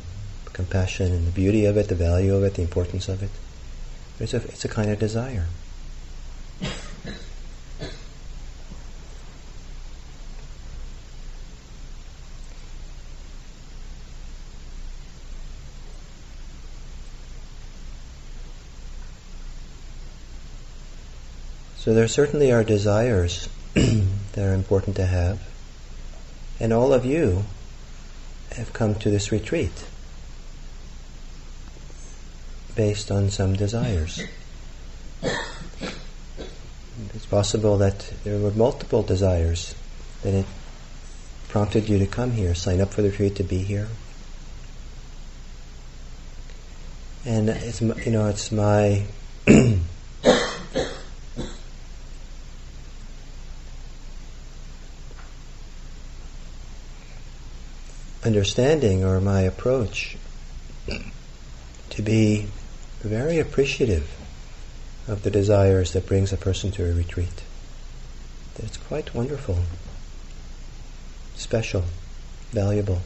Compassion 0.53 1.11
and 1.11 1.27
the 1.27 1.31
beauty 1.31 1.65
of 1.65 1.77
it, 1.77 1.89
the 1.89 1.95
value 1.95 2.33
of 2.33 2.43
it, 2.43 2.55
the 2.55 2.61
importance 2.61 3.09
of 3.09 3.21
it. 3.21 3.29
It's 4.19 4.33
a, 4.33 4.37
it's 4.37 4.65
a 4.65 4.69
kind 4.69 4.89
of 4.89 4.97
desire. 4.97 5.47
So 21.87 21.93
there 21.93 22.09
certainly 22.09 22.51
are 22.51 22.65
desires 22.65 23.47
that 23.73 24.39
are 24.39 24.53
important 24.53 24.97
to 24.97 25.05
have. 25.05 25.39
And 26.59 26.73
all 26.73 26.91
of 26.91 27.05
you 27.05 27.45
have 28.57 28.73
come 28.73 28.95
to 28.95 29.09
this 29.09 29.31
retreat 29.31 29.85
based 32.75 33.09
on 33.09 33.29
some 33.29 33.53
desires. 33.53 34.21
It's 37.13 37.25
possible 37.25 37.77
that 37.77 38.11
there 38.25 38.37
were 38.37 38.51
multiple 38.51 39.01
desires 39.01 39.73
that 40.23 40.33
it 40.33 40.45
prompted 41.47 41.87
you 41.87 41.99
to 41.99 42.05
come 42.05 42.31
here, 42.31 42.53
sign 42.53 42.81
up 42.81 42.93
for 42.93 43.01
the 43.01 43.11
retreat 43.11 43.37
to 43.37 43.43
be 43.43 43.59
here. 43.59 43.87
And 47.23 47.47
it's 47.47 47.79
you 47.79 48.11
know 48.11 48.27
it's 48.27 48.51
my 48.51 49.05
understanding 58.27 59.05
or 59.05 59.21
my 59.21 59.41
approach 59.41 60.17
to 61.89 62.01
be 62.01 62.45
very 62.99 63.39
appreciative 63.39 64.07
of 65.07 65.23
the 65.23 65.31
desires 65.31 65.93
that 65.93 66.05
brings 66.05 66.33
a 66.33 66.37
person 66.37 66.69
to 66.69 66.83
a 66.83 66.93
retreat. 66.93 67.43
It's 68.59 68.75
quite 68.75 69.15
wonderful, 69.15 69.59
special, 71.35 71.85
valuable. 72.51 73.01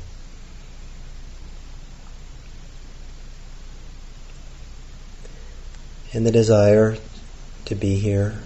And 6.14 6.26
the 6.26 6.32
desire 6.32 6.98
to 7.66 7.76
be 7.76 7.96
here 7.96 8.40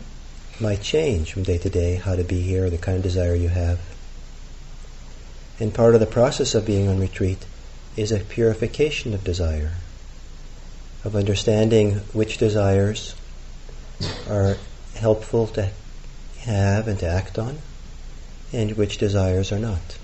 might 0.60 0.82
change 0.82 1.32
from 1.32 1.44
day 1.44 1.58
to 1.58 1.70
day, 1.70 1.96
how 1.96 2.16
to 2.16 2.24
be 2.24 2.42
here, 2.42 2.70
the 2.70 2.78
kind 2.78 2.98
of 2.98 3.04
desire 3.04 3.34
you 3.34 3.50
have. 3.50 3.80
And 5.60 5.74
part 5.74 5.94
of 5.94 6.02
the 6.02 6.06
process 6.06 6.54
of 6.54 6.66
being 6.66 6.88
on 6.88 7.00
retreat 7.00 7.46
is 7.96 8.12
a 8.12 8.20
purification 8.20 9.14
of 9.14 9.24
desire, 9.24 9.74
of 11.04 11.16
understanding 11.16 11.96
which 12.12 12.38
desires 12.38 13.16
are 14.30 14.58
helpful 14.96 15.48
to 15.48 15.70
have 16.40 16.88
and 16.88 17.00
to 17.00 17.08
act 17.08 17.40
on, 17.40 17.60
and 18.52 18.74
which 18.74 18.98
desires 18.98 19.52
are 19.52 19.60
not. 19.60 19.98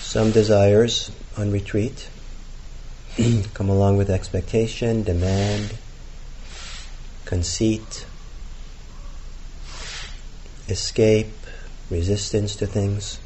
Some 0.00 0.32
desires 0.32 1.12
on 1.36 1.52
retreat 1.52 2.08
come 3.54 3.68
along 3.68 3.96
with 3.96 4.10
expectation, 4.10 5.04
demand, 5.04 5.74
conceit, 7.24 8.06
escape, 10.68 11.32
resistance 11.90 12.56
to 12.56 12.66
things 12.66 13.18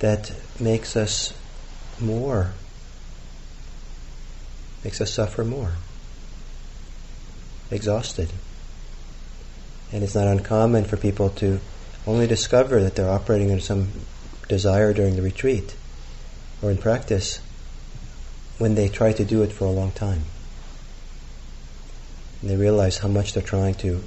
that 0.00 0.32
makes 0.60 0.96
us 0.96 1.32
more, 2.00 2.52
makes 4.84 5.00
us 5.00 5.12
suffer 5.12 5.44
more, 5.44 5.72
exhausted. 7.70 8.30
And 9.92 10.02
it's 10.02 10.14
not 10.14 10.26
uncommon 10.26 10.84
for 10.84 10.96
people 10.96 11.30
to 11.30 11.60
only 12.06 12.26
discover 12.26 12.82
that 12.82 12.94
they're 12.94 13.10
operating 13.10 13.50
in 13.50 13.60
some 13.60 13.88
desire 14.48 14.92
during 14.92 15.16
the 15.16 15.22
retreat 15.22 15.74
or 16.62 16.70
in 16.70 16.76
practice 16.76 17.40
when 18.58 18.74
they 18.74 18.88
try 18.88 19.12
to 19.12 19.24
do 19.24 19.42
it 19.42 19.52
for 19.52 19.64
a 19.64 19.70
long 19.70 19.90
time. 19.92 20.22
And 22.40 22.50
they 22.50 22.56
realize 22.56 22.98
how 22.98 23.08
much 23.08 23.32
they're 23.32 23.42
trying 23.42 23.74
to 23.76 24.02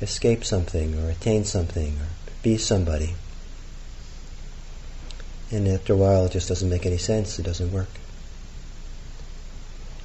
escape 0.00 0.44
something 0.44 0.98
or 0.98 1.10
attain 1.10 1.44
something 1.44 1.96
or 1.98 2.06
be 2.42 2.56
somebody. 2.56 3.14
And 5.50 5.66
after 5.66 5.92
a 5.92 5.96
while, 5.96 6.26
it 6.26 6.32
just 6.32 6.48
doesn't 6.48 6.68
make 6.68 6.86
any 6.86 6.98
sense. 6.98 7.38
It 7.38 7.42
doesn't 7.42 7.72
work. 7.72 7.88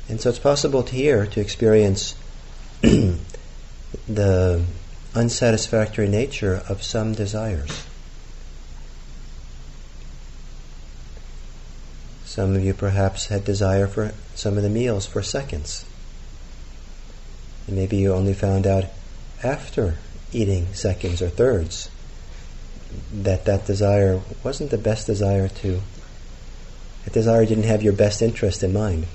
And 0.09 0.19
so 0.19 0.29
it's 0.29 0.39
possible 0.39 0.83
to 0.83 0.95
here 0.95 1.25
to 1.25 1.39
experience 1.39 2.15
the 2.81 4.65
unsatisfactory 5.13 6.07
nature 6.07 6.61
of 6.67 6.83
some 6.83 7.13
desires. 7.13 7.85
Some 12.25 12.55
of 12.55 12.63
you 12.63 12.73
perhaps 12.73 13.27
had 13.27 13.45
desire 13.45 13.87
for 13.87 14.13
some 14.35 14.57
of 14.57 14.63
the 14.63 14.69
meals 14.69 15.05
for 15.05 15.23
seconds. 15.23 15.85
And 17.65 17.75
maybe 17.75 17.97
you 17.97 18.13
only 18.13 18.33
found 18.33 18.67
out 18.67 18.85
after 19.45 19.95
eating 20.33 20.73
seconds 20.73 21.21
or 21.21 21.29
thirds 21.29 21.89
that 23.13 23.45
that 23.45 23.65
desire 23.65 24.19
wasn't 24.43 24.71
the 24.71 24.77
best 24.77 25.05
desire 25.05 25.47
to 25.47 25.81
that 27.03 27.13
desire 27.13 27.45
didn't 27.45 27.65
have 27.65 27.83
your 27.83 27.93
best 27.93 28.21
interest 28.21 28.63
in 28.63 28.73
mind 28.73 29.05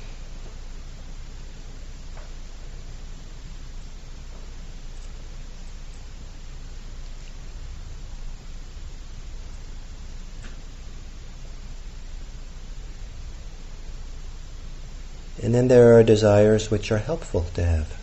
And 15.42 15.54
then 15.54 15.68
there 15.68 15.98
are 15.98 16.04
desires 16.04 16.70
which 16.70 16.92
are 16.92 16.98
helpful 16.98 17.46
to 17.54 17.64
have. 17.64 17.99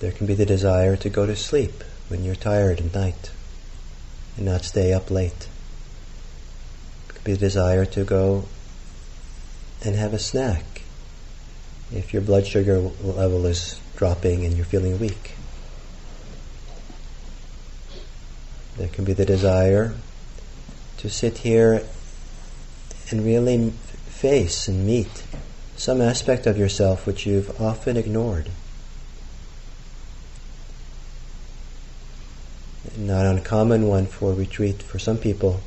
There 0.00 0.12
can 0.12 0.26
be 0.26 0.34
the 0.34 0.46
desire 0.46 0.96
to 0.96 1.08
go 1.08 1.26
to 1.26 1.34
sleep 1.34 1.82
when 2.08 2.22
you're 2.22 2.36
tired 2.36 2.80
at 2.80 2.94
night 2.94 3.30
and 4.36 4.46
not 4.46 4.62
stay 4.62 4.92
up 4.92 5.10
late. 5.10 5.48
It 7.08 7.14
could 7.14 7.24
be 7.24 7.32
the 7.32 7.38
desire 7.38 7.84
to 7.86 8.04
go 8.04 8.44
and 9.84 9.96
have 9.96 10.14
a 10.14 10.18
snack 10.18 10.82
if 11.92 12.12
your 12.12 12.22
blood 12.22 12.46
sugar 12.46 12.78
level 12.78 13.46
is 13.46 13.80
dropping 13.96 14.44
and 14.44 14.54
you're 14.56 14.66
feeling 14.66 15.00
weak. 15.00 15.32
There 18.76 18.88
can 18.88 19.04
be 19.04 19.12
the 19.12 19.24
desire 19.24 19.94
to 20.98 21.10
sit 21.10 21.38
here 21.38 21.82
and 23.10 23.24
really 23.24 23.70
face 24.06 24.68
and 24.68 24.86
meet 24.86 25.24
some 25.76 26.00
aspect 26.00 26.46
of 26.46 26.56
yourself 26.56 27.06
which 27.06 27.26
you've 27.26 27.60
often 27.60 27.96
ignored. 27.96 28.50
Not 32.96 33.26
uncommon 33.26 33.86
one 33.86 34.06
for 34.06 34.32
retreat 34.32 34.82
for 34.82 34.98
some 34.98 35.18
people 35.18 35.60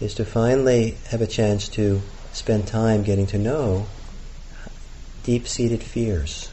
is 0.00 0.14
to 0.14 0.24
finally 0.24 0.96
have 1.08 1.20
a 1.20 1.26
chance 1.26 1.68
to 1.70 2.00
spend 2.32 2.66
time 2.66 3.02
getting 3.02 3.26
to 3.28 3.38
know 3.38 3.86
deep-seated 5.24 5.82
fears 5.82 6.50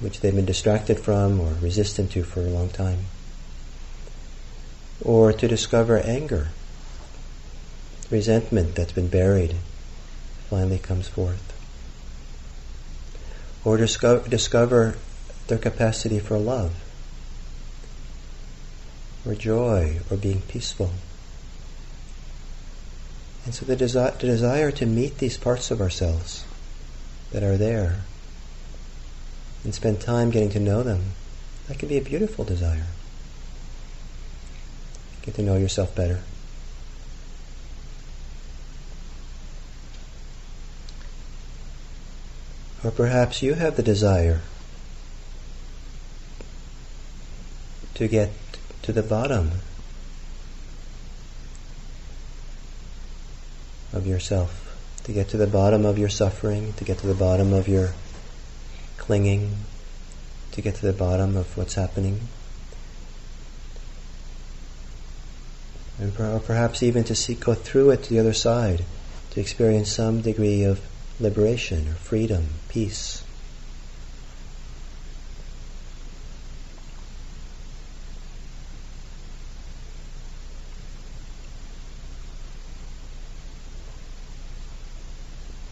which 0.00 0.20
they've 0.20 0.34
been 0.34 0.46
distracted 0.46 0.98
from 0.98 1.40
or 1.40 1.54
resistant 1.60 2.10
to 2.12 2.22
for 2.22 2.40
a 2.40 2.44
long 2.44 2.70
time. 2.70 3.00
Or 5.02 5.32
to 5.32 5.48
discover 5.48 5.98
anger, 5.98 6.48
resentment 8.10 8.74
that's 8.74 8.92
been 8.92 9.08
buried 9.08 9.56
finally 10.48 10.78
comes 10.78 11.06
forth. 11.06 11.46
Or 13.64 13.76
discover, 13.76 14.28
discover 14.28 14.96
their 15.46 15.58
capacity 15.58 16.18
for 16.18 16.38
love, 16.38 16.72
or 19.26 19.34
joy, 19.34 20.00
or 20.10 20.16
being 20.16 20.40
peaceful. 20.42 20.90
And 23.44 23.54
so 23.54 23.64
the, 23.64 23.76
desi- 23.76 24.18
the 24.18 24.26
desire 24.26 24.70
to 24.72 24.86
meet 24.86 25.18
these 25.18 25.36
parts 25.36 25.70
of 25.70 25.80
ourselves 25.80 26.44
that 27.32 27.42
are 27.42 27.56
there 27.56 28.04
and 29.64 29.74
spend 29.74 30.00
time 30.00 30.30
getting 30.30 30.50
to 30.50 30.60
know 30.60 30.82
them, 30.82 31.12
that 31.68 31.78
can 31.78 31.88
be 31.88 31.98
a 31.98 32.02
beautiful 32.02 32.44
desire. 32.44 32.86
Get 35.22 35.34
to 35.34 35.42
know 35.42 35.56
yourself 35.56 35.94
better. 35.94 36.20
Or 42.82 42.90
perhaps 42.90 43.42
you 43.42 43.54
have 43.54 43.76
the 43.76 43.82
desire 43.82 44.40
to 47.94 48.08
get 48.08 48.30
to 48.82 48.92
the 48.92 49.02
bottom 49.02 49.50
of 53.92 54.06
yourself, 54.06 54.76
to 55.04 55.12
get 55.12 55.28
to 55.28 55.36
the 55.36 55.46
bottom 55.46 55.84
of 55.84 55.98
your 55.98 56.08
suffering, 56.08 56.72
to 56.74 56.84
get 56.84 56.98
to 56.98 57.06
the 57.06 57.14
bottom 57.14 57.52
of 57.52 57.68
your 57.68 57.92
clinging, 58.96 59.56
to 60.52 60.62
get 60.62 60.76
to 60.76 60.86
the 60.86 60.92
bottom 60.92 61.36
of 61.36 61.56
what's 61.56 61.74
happening. 61.74 62.20
And 65.98 66.14
perhaps 66.14 66.82
even 66.82 67.04
to 67.04 67.14
see, 67.14 67.34
go 67.34 67.54
through 67.54 67.90
it 67.90 68.04
to 68.04 68.10
the 68.10 68.20
other 68.20 68.32
side, 68.32 68.84
to 69.32 69.40
experience 69.40 69.92
some 69.92 70.22
degree 70.22 70.64
of 70.64 70.80
liberation 71.18 71.88
or 71.88 71.94
freedom, 71.94 72.48
peace. 72.68 73.22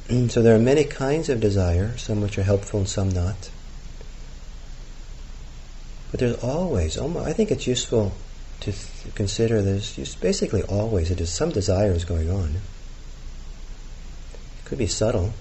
Mm, 0.09 0.31
so 0.31 0.41
there 0.41 0.57
are 0.57 0.59
many 0.59 0.85
kinds 0.85 1.29
of 1.29 1.39
desire, 1.39 1.97
some 1.99 2.23
which 2.23 2.39
are 2.39 2.43
helpful 2.43 2.81
and 2.81 2.89
some 2.89 3.11
not. 3.11 3.51
But 6.11 6.21
there's 6.21 6.43
always, 6.43 6.97
oh 6.97 7.19
I 7.19 7.35
think 7.35 7.51
it's 7.51 7.67
useful 7.67 8.13
to 8.61 8.73
th- 8.73 9.15
consider 9.15 9.61
there's 9.61 10.15
basically 10.17 10.63
always 10.63 11.11
it 11.11 11.21
is 11.21 11.31
some 11.31 11.51
desire 11.51 11.93
is 11.93 12.07
going 12.07 12.31
on. 12.31 12.57
It 14.33 14.65
could 14.65 14.79
be 14.79 14.87
subtle. 14.87 15.35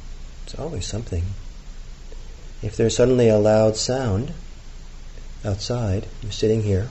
It's 0.44 0.60
always 0.60 0.86
something. 0.86 1.24
If 2.62 2.76
there's 2.76 2.98
suddenly 2.98 3.30
a 3.30 3.38
loud 3.38 3.78
sound 3.78 4.34
outside, 5.46 6.08
you're 6.22 6.32
sitting 6.34 6.64
here, 6.64 6.90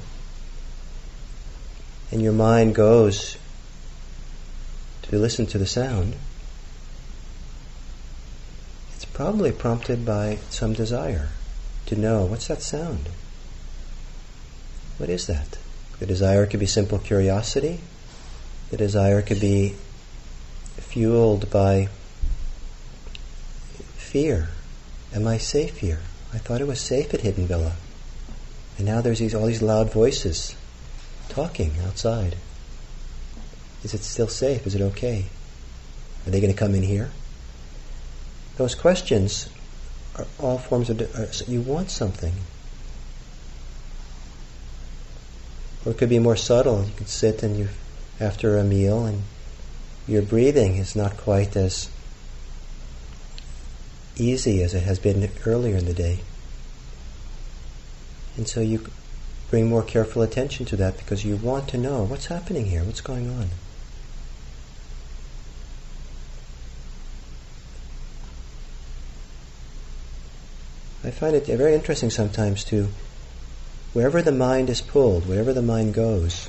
and 2.11 2.23
your 2.23 2.33
mind 2.33 2.75
goes 2.75 3.37
to 5.03 5.19
listen 5.19 5.45
to 5.47 5.59
the 5.59 5.67
sound, 5.67 6.17
probably 9.17 9.51
prompted 9.51 10.05
by 10.05 10.37
some 10.51 10.75
desire 10.75 11.31
to 11.87 11.97
know 11.97 12.27
what's 12.27 12.49
that 12.49 12.61
sound? 12.61 13.09
What 14.99 15.09
is 15.09 15.27
that? 15.27 15.57
The 16.01 16.05
desire 16.05 16.45
could 16.45 16.61
be 16.61 16.67
simple 16.67 16.99
curiosity. 16.99 17.81
The 18.71 18.77
desire 18.77 19.23
could 19.23 19.41
be 19.41 19.75
fueled 20.77 21.49
by 21.49 21.89
fear. 23.97 24.51
Am 25.15 25.27
I 25.27 25.39
safe 25.39 25.79
here? 25.79 26.01
I 26.35 26.37
thought 26.37 26.61
it 26.61 26.67
was 26.67 26.79
safe 26.79 27.15
at 27.15 27.23
Hidden 27.23 27.47
Villa. 27.47 27.73
And 28.77 28.87
now 28.87 29.01
there's 29.01 29.21
these, 29.21 29.35
all 29.35 29.47
these 29.47 29.63
loud 29.63 29.91
voices 29.91 30.55
talking 31.31 31.73
outside. 31.87 32.37
Is 33.83 33.95
it 33.95 34.03
still 34.03 34.29
safe? 34.29 34.67
Is 34.67 34.75
it 34.75 34.83
okay? 34.83 35.25
Are 36.27 36.31
they 36.31 36.41
going 36.43 36.53
to 36.53 36.59
come 36.59 36.75
in 36.75 36.83
here? 36.83 37.09
Those 38.57 38.75
questions 38.75 39.49
are 40.17 40.27
all 40.39 40.59
forms 40.59 40.91
of. 40.91 41.01
Uh, 41.01 41.27
you 41.47 41.61
want 41.61 41.91
something. 41.91 42.33
Or 45.85 45.93
it 45.93 45.99
could 45.99 46.09
be 46.09 46.19
more 46.19 46.37
subtle. 46.37 46.85
You 46.85 46.93
could 46.97 47.09
sit 47.09 47.43
and 47.43 47.59
you, 47.59 47.69
after 48.19 48.57
a 48.57 48.65
meal, 48.65 49.05
and 49.05 49.23
your 50.09 50.23
breathing 50.23 50.77
is 50.77 50.97
not 50.97 51.17
quite 51.17 51.55
as 51.55 51.91
easy 54.17 54.63
as 54.63 54.73
it 54.73 54.83
has 54.85 54.99
been 54.99 55.31
earlier 55.45 55.77
in 55.77 55.85
the 55.85 55.93
day. 55.93 56.21
And 58.37 58.49
so 58.49 58.61
you 58.61 58.87
bring 59.51 59.69
more 59.69 59.83
careful 59.83 60.23
attention 60.23 60.67
to 60.67 60.77
that 60.77 60.97
because 60.97 61.25
you 61.25 61.37
want 61.37 61.69
to 61.69 61.79
know 61.79 62.05
what's 62.05 62.27
happening 62.27 62.67
here, 62.67 62.83
what's 62.85 63.01
going 63.01 63.29
on. 63.29 63.51
I 71.07 71.13
find 71.13 71.37
it 71.37 71.47
very 71.47 71.73
interesting 71.73 72.11
sometimes 72.11 72.65
to, 72.65 72.89
wherever 73.93 74.23
the 74.23 74.33
mind 74.33 74.69
is 74.69 74.81
pulled, 74.81 75.29
wherever 75.29 75.53
the 75.53 75.63
mind 75.63 75.95
goes, 75.95 76.49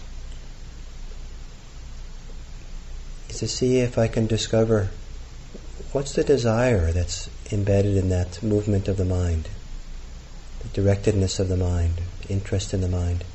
is 3.29 3.37
to 3.37 3.47
see 3.47 3.81
if 3.81 3.99
I 3.99 4.07
can 4.07 4.25
discover 4.25 4.89
what's 5.91 6.13
the 6.13 6.23
desire 6.23 6.91
that's 6.91 7.29
embedded 7.51 7.97
in 7.97 8.09
that 8.09 8.41
movement 8.41 8.87
of 8.87 8.97
the 8.97 9.05
mind, 9.05 9.47
the 10.63 10.81
directedness 10.81 11.39
of 11.39 11.49
the 11.49 11.57
mind, 11.57 12.01
interest 12.27 12.73
in 12.73 12.81
the 12.81 12.87
mind. 12.87 13.25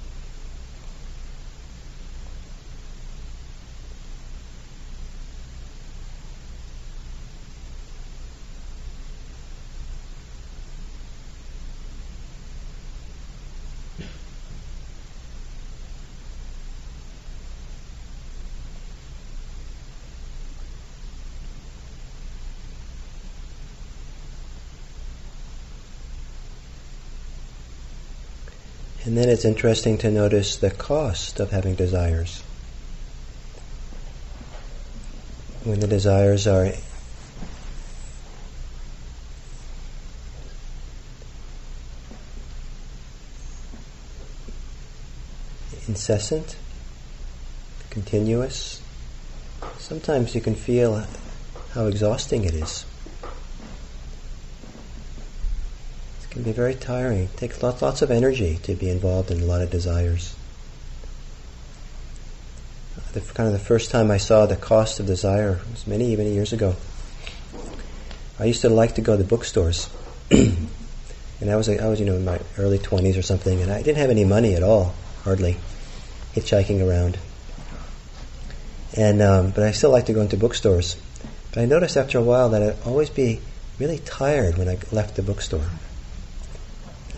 And 29.13 29.19
then 29.19 29.29
it's 29.29 29.45
interesting 29.45 29.99
to 29.99 30.11
notice 30.11 30.57
the 30.57 30.71
cost 30.71 31.39
of 31.39 31.51
having 31.51 31.75
desires. 31.75 32.43
When 35.65 35.81
the 35.81 35.87
desires 35.87 36.47
are 36.47 36.73
incessant, 45.87 46.57
continuous, 47.91 48.81
sometimes 49.77 50.35
you 50.35 50.41
can 50.41 50.55
feel 50.55 51.07
how 51.75 51.85
exhausting 51.85 52.45
it 52.45 52.55
is. 52.55 52.87
Can 56.43 56.51
be 56.51 56.57
very 56.57 56.75
tiring. 56.75 57.25
It 57.25 57.37
takes 57.37 57.63
lots, 57.63 57.83
lots 57.83 58.03
of 58.03 58.11
energy 58.11 58.59
to 58.65 58.75
be 58.75 58.91
involved 58.91 59.31
in 59.31 59.41
a 59.41 59.45
lot 59.45 59.63
of 59.63 59.71
desires. 59.71 60.35
The, 63.13 63.21
kind 63.21 63.47
of 63.47 63.53
the 63.53 63.61
first 63.61 63.91
time 63.91 64.11
I 64.11 64.17
saw 64.17 64.47
the 64.47 64.57
cost 64.57 64.99
of 64.99 65.07
desire 65.07 65.61
was 65.71 65.87
many, 65.87 66.17
many 66.17 66.33
years 66.33 66.53
ago. 66.53 66.75
I 68.41 68.47
used 68.47 68.63
to 68.63 68.71
like 68.71 68.97
to 68.97 69.03
go 69.03 69.17
to 69.17 69.23
bookstores, 69.23 69.89
and 70.31 71.51
I 71.51 71.57
was, 71.57 71.69
I 71.69 71.87
was, 71.87 72.01
you 72.01 72.07
know, 72.07 72.17
in 72.17 72.25
my 72.25 72.41
early 72.59 72.79
twenties 72.79 73.17
or 73.17 73.23
something, 73.23 73.61
and 73.61 73.71
I 73.71 73.83
didn't 73.83 73.99
have 73.99 74.11
any 74.11 74.25
money 74.25 74.55
at 74.55 74.63
all, 74.63 74.95
hardly, 75.23 75.59
hitchhiking 76.35 76.85
around. 76.85 77.19
And 78.97 79.23
um, 79.23 79.51
but 79.51 79.63
I 79.63 79.73
still 79.73 79.91
like 79.91 80.07
to 80.07 80.13
go 80.13 80.23
into 80.23 80.37
bookstores. 80.37 80.97
But 81.53 81.61
I 81.61 81.67
noticed 81.67 81.97
after 81.97 82.19
a 82.19 82.23
while 82.23 82.49
that 82.49 82.63
I'd 82.63 82.83
always 82.87 83.11
be 83.11 83.41
really 83.79 83.99
tired 83.99 84.57
when 84.57 84.69
I 84.69 84.79
left 84.91 85.17
the 85.17 85.23
bookstore. 85.23 85.69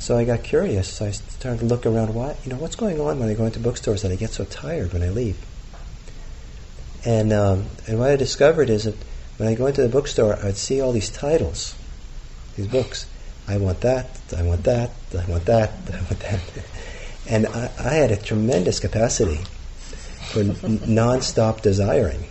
So 0.05 0.19
I 0.19 0.27
got 0.27 0.43
curious. 0.43 0.93
So 0.93 1.07
I 1.07 1.13
started 1.13 1.61
to 1.61 1.65
look 1.65 1.87
around. 1.87 2.15
Why, 2.15 2.37
you 2.45 2.51
know, 2.53 2.59
what's 2.59 2.77
going 2.77 3.01
on 3.01 3.19
when 3.19 3.31
I 3.31 3.33
go 3.33 3.47
into 3.47 3.59
bookstores 3.59 4.03
that 4.03 4.13
I 4.13 4.17
get 4.17 4.33
so 4.33 4.45
tired 4.45 4.93
when 4.93 5.03
I 5.03 5.09
leave? 5.09 5.43
And 7.07 7.33
um, 7.33 7.65
and 7.87 7.99
what 7.99 8.11
I 8.11 8.17
discovered 8.17 8.69
is 8.69 8.85
that 8.85 8.97
when 9.39 9.49
I 9.49 9.55
go 9.55 9.65
into 9.65 9.81
the 9.81 9.89
bookstore, 9.89 10.39
I'd 10.45 10.59
see 10.59 10.83
all 10.83 10.93
these 10.93 11.09
titles, 11.09 11.75
these 12.55 12.67
books. 12.67 13.07
I 13.49 13.57
want 13.57 13.81
that. 13.81 14.21
I 14.37 14.43
want 14.43 14.65
that. 14.65 14.91
I 15.19 15.25
want 15.25 15.47
that. 15.47 15.71
I 15.91 15.97
want 15.97 16.21
that. 16.21 16.41
And 17.27 17.47
I, 17.47 17.71
I 17.79 17.95
had 17.95 18.11
a 18.11 18.19
tremendous 18.19 18.81
capacity 18.81 19.41
for 20.33 20.41
n- 20.41 20.81
non-stop 20.87 21.63
desiring, 21.63 22.27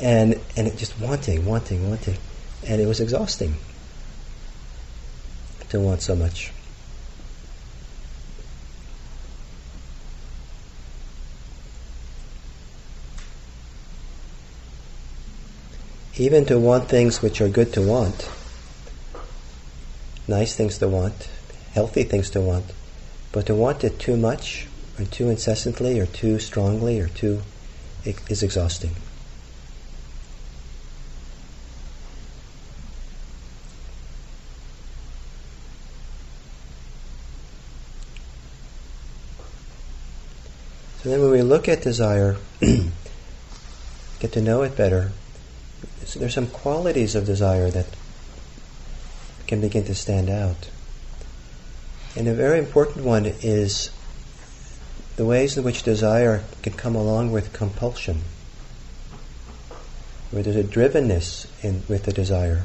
and 0.00 0.40
and 0.56 0.66
it 0.66 0.76
just 0.76 0.98
wanting, 0.98 1.46
wanting, 1.46 1.88
wanting, 1.88 2.16
and 2.66 2.80
it 2.80 2.88
was 2.88 2.98
exhausting 2.98 3.54
to 5.74 5.80
want 5.80 6.00
so 6.00 6.14
much. 6.14 6.52
Even 16.16 16.46
to 16.46 16.60
want 16.60 16.88
things 16.88 17.20
which 17.20 17.40
are 17.40 17.48
good 17.48 17.72
to 17.72 17.82
want, 17.82 18.30
nice 20.28 20.54
things 20.54 20.78
to 20.78 20.86
want, 20.86 21.28
healthy 21.72 22.04
things 22.04 22.30
to 22.30 22.40
want, 22.40 22.66
but 23.32 23.46
to 23.46 23.54
want 23.56 23.82
it 23.82 23.98
too 23.98 24.16
much, 24.16 24.68
or 24.96 25.04
too 25.06 25.28
incessantly, 25.28 25.98
or 25.98 26.06
too 26.06 26.38
strongly, 26.38 27.00
or 27.00 27.08
too 27.08 27.42
is 28.04 28.44
exhausting. 28.44 28.94
So 41.04 41.10
then 41.10 41.20
when 41.20 41.32
we 41.32 41.42
look 41.42 41.68
at 41.68 41.82
desire, 41.82 42.38
get 44.20 44.32
to 44.32 44.40
know 44.40 44.62
it 44.62 44.74
better, 44.74 45.12
so 46.06 46.18
there's 46.18 46.32
some 46.32 46.46
qualities 46.46 47.14
of 47.14 47.26
desire 47.26 47.70
that 47.72 47.84
can 49.46 49.60
begin 49.60 49.84
to 49.84 49.94
stand 49.94 50.30
out. 50.30 50.70
And 52.16 52.26
a 52.26 52.32
very 52.32 52.58
important 52.58 53.04
one 53.04 53.26
is 53.26 53.90
the 55.16 55.26
ways 55.26 55.58
in 55.58 55.62
which 55.62 55.82
desire 55.82 56.42
can 56.62 56.72
come 56.72 56.96
along 56.96 57.32
with 57.32 57.52
compulsion, 57.52 58.22
where 60.30 60.42
there's 60.42 60.56
a 60.56 60.64
drivenness 60.64 61.48
in, 61.62 61.82
with 61.86 62.04
the 62.04 62.14
desire. 62.14 62.64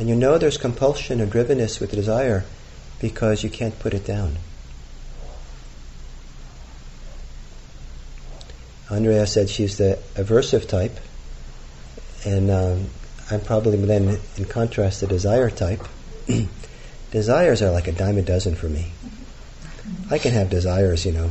And 0.00 0.08
you 0.08 0.16
know 0.16 0.36
there's 0.36 0.58
compulsion 0.58 1.20
or 1.20 1.28
drivenness 1.28 1.78
with 1.78 1.90
the 1.90 1.96
desire 1.96 2.42
because 3.00 3.44
you 3.44 3.50
can't 3.50 3.78
put 3.78 3.94
it 3.94 4.04
down. 4.04 4.38
Andrea 8.94 9.26
said 9.26 9.50
she's 9.50 9.76
the 9.76 9.98
aversive 10.14 10.68
type, 10.68 10.98
and 12.24 12.50
um, 12.50 12.86
I'm 13.30 13.40
probably 13.40 13.76
then, 13.76 14.20
in 14.36 14.44
contrast, 14.44 15.00
the 15.00 15.06
desire 15.06 15.50
type. 15.50 15.82
desires 17.10 17.60
are 17.60 17.70
like 17.70 17.88
a 17.88 17.92
dime 17.92 18.18
a 18.18 18.22
dozen 18.22 18.54
for 18.54 18.68
me. 18.68 18.92
I 20.10 20.18
can 20.18 20.32
have 20.32 20.48
desires, 20.48 21.04
you 21.04 21.12
know, 21.12 21.30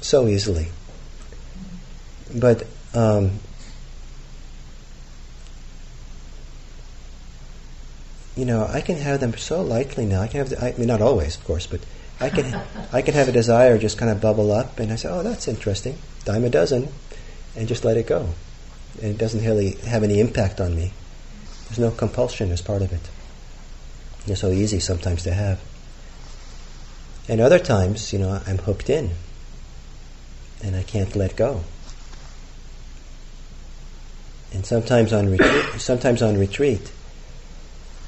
so 0.00 0.26
easily. 0.26 0.68
But 2.34 2.66
um, 2.94 3.38
you 8.36 8.44
know, 8.44 8.66
I 8.66 8.80
can 8.80 8.96
have 8.96 9.20
them 9.20 9.36
so 9.36 9.62
lightly 9.62 10.06
now. 10.06 10.20
I 10.20 10.28
can 10.28 10.38
have, 10.38 10.50
the, 10.50 10.64
I 10.64 10.76
mean, 10.76 10.88
not 10.88 11.00
always, 11.00 11.36
of 11.36 11.44
course, 11.44 11.66
but 11.66 11.80
I 12.20 12.30
can, 12.30 12.60
I 12.92 13.02
can 13.02 13.14
have 13.14 13.28
a 13.28 13.32
desire 13.32 13.78
just 13.78 13.98
kind 13.98 14.10
of 14.10 14.20
bubble 14.20 14.52
up, 14.52 14.78
and 14.80 14.92
I 14.92 14.96
say, 14.96 15.08
"Oh, 15.08 15.22
that's 15.22 15.48
interesting." 15.48 15.98
Dime 16.24 16.44
a 16.44 16.50
dozen, 16.50 16.88
and 17.56 17.68
just 17.68 17.84
let 17.84 17.96
it 17.96 18.06
go. 18.06 18.28
And 19.02 19.10
it 19.10 19.18
doesn't 19.18 19.44
really 19.44 19.72
have 19.86 20.02
any 20.02 20.20
impact 20.20 20.60
on 20.60 20.74
me. 20.76 20.92
There's 21.68 21.78
no 21.78 21.90
compulsion 21.90 22.50
as 22.50 22.62
part 22.62 22.82
of 22.82 22.92
it. 22.92 23.10
It's 24.26 24.40
so 24.40 24.50
easy 24.50 24.80
sometimes 24.80 25.22
to 25.24 25.34
have. 25.34 25.60
And 27.28 27.40
other 27.40 27.58
times, 27.58 28.12
you 28.12 28.18
know, 28.18 28.40
I'm 28.46 28.58
hooked 28.58 28.90
in, 28.90 29.10
and 30.62 30.76
I 30.76 30.82
can't 30.82 31.14
let 31.16 31.36
go. 31.36 31.64
And 34.52 34.64
sometimes 34.64 35.12
on 35.12 35.28
retreat, 35.28 35.80
sometimes 35.80 36.22
on 36.22 36.38
retreat, 36.38 36.92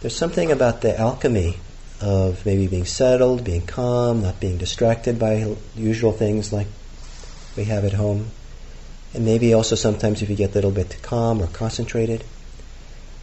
there's 0.00 0.16
something 0.16 0.52
about 0.52 0.80
the 0.80 0.98
alchemy 0.98 1.56
of 2.00 2.44
maybe 2.46 2.66
being 2.66 2.84
settled, 2.84 3.42
being 3.42 3.66
calm, 3.66 4.22
not 4.22 4.38
being 4.38 4.58
distracted 4.58 5.18
by 5.18 5.56
usual 5.74 6.12
things 6.12 6.52
like 6.52 6.68
we 7.56 7.64
have 7.64 7.84
at 7.84 7.94
home. 7.94 8.30
And 9.14 9.24
maybe 9.24 9.54
also 9.54 9.74
sometimes 9.74 10.22
if 10.22 10.28
you 10.28 10.36
get 10.36 10.50
a 10.50 10.54
little 10.54 10.70
bit 10.70 10.98
calm 11.02 11.40
or 11.40 11.46
concentrated, 11.46 12.24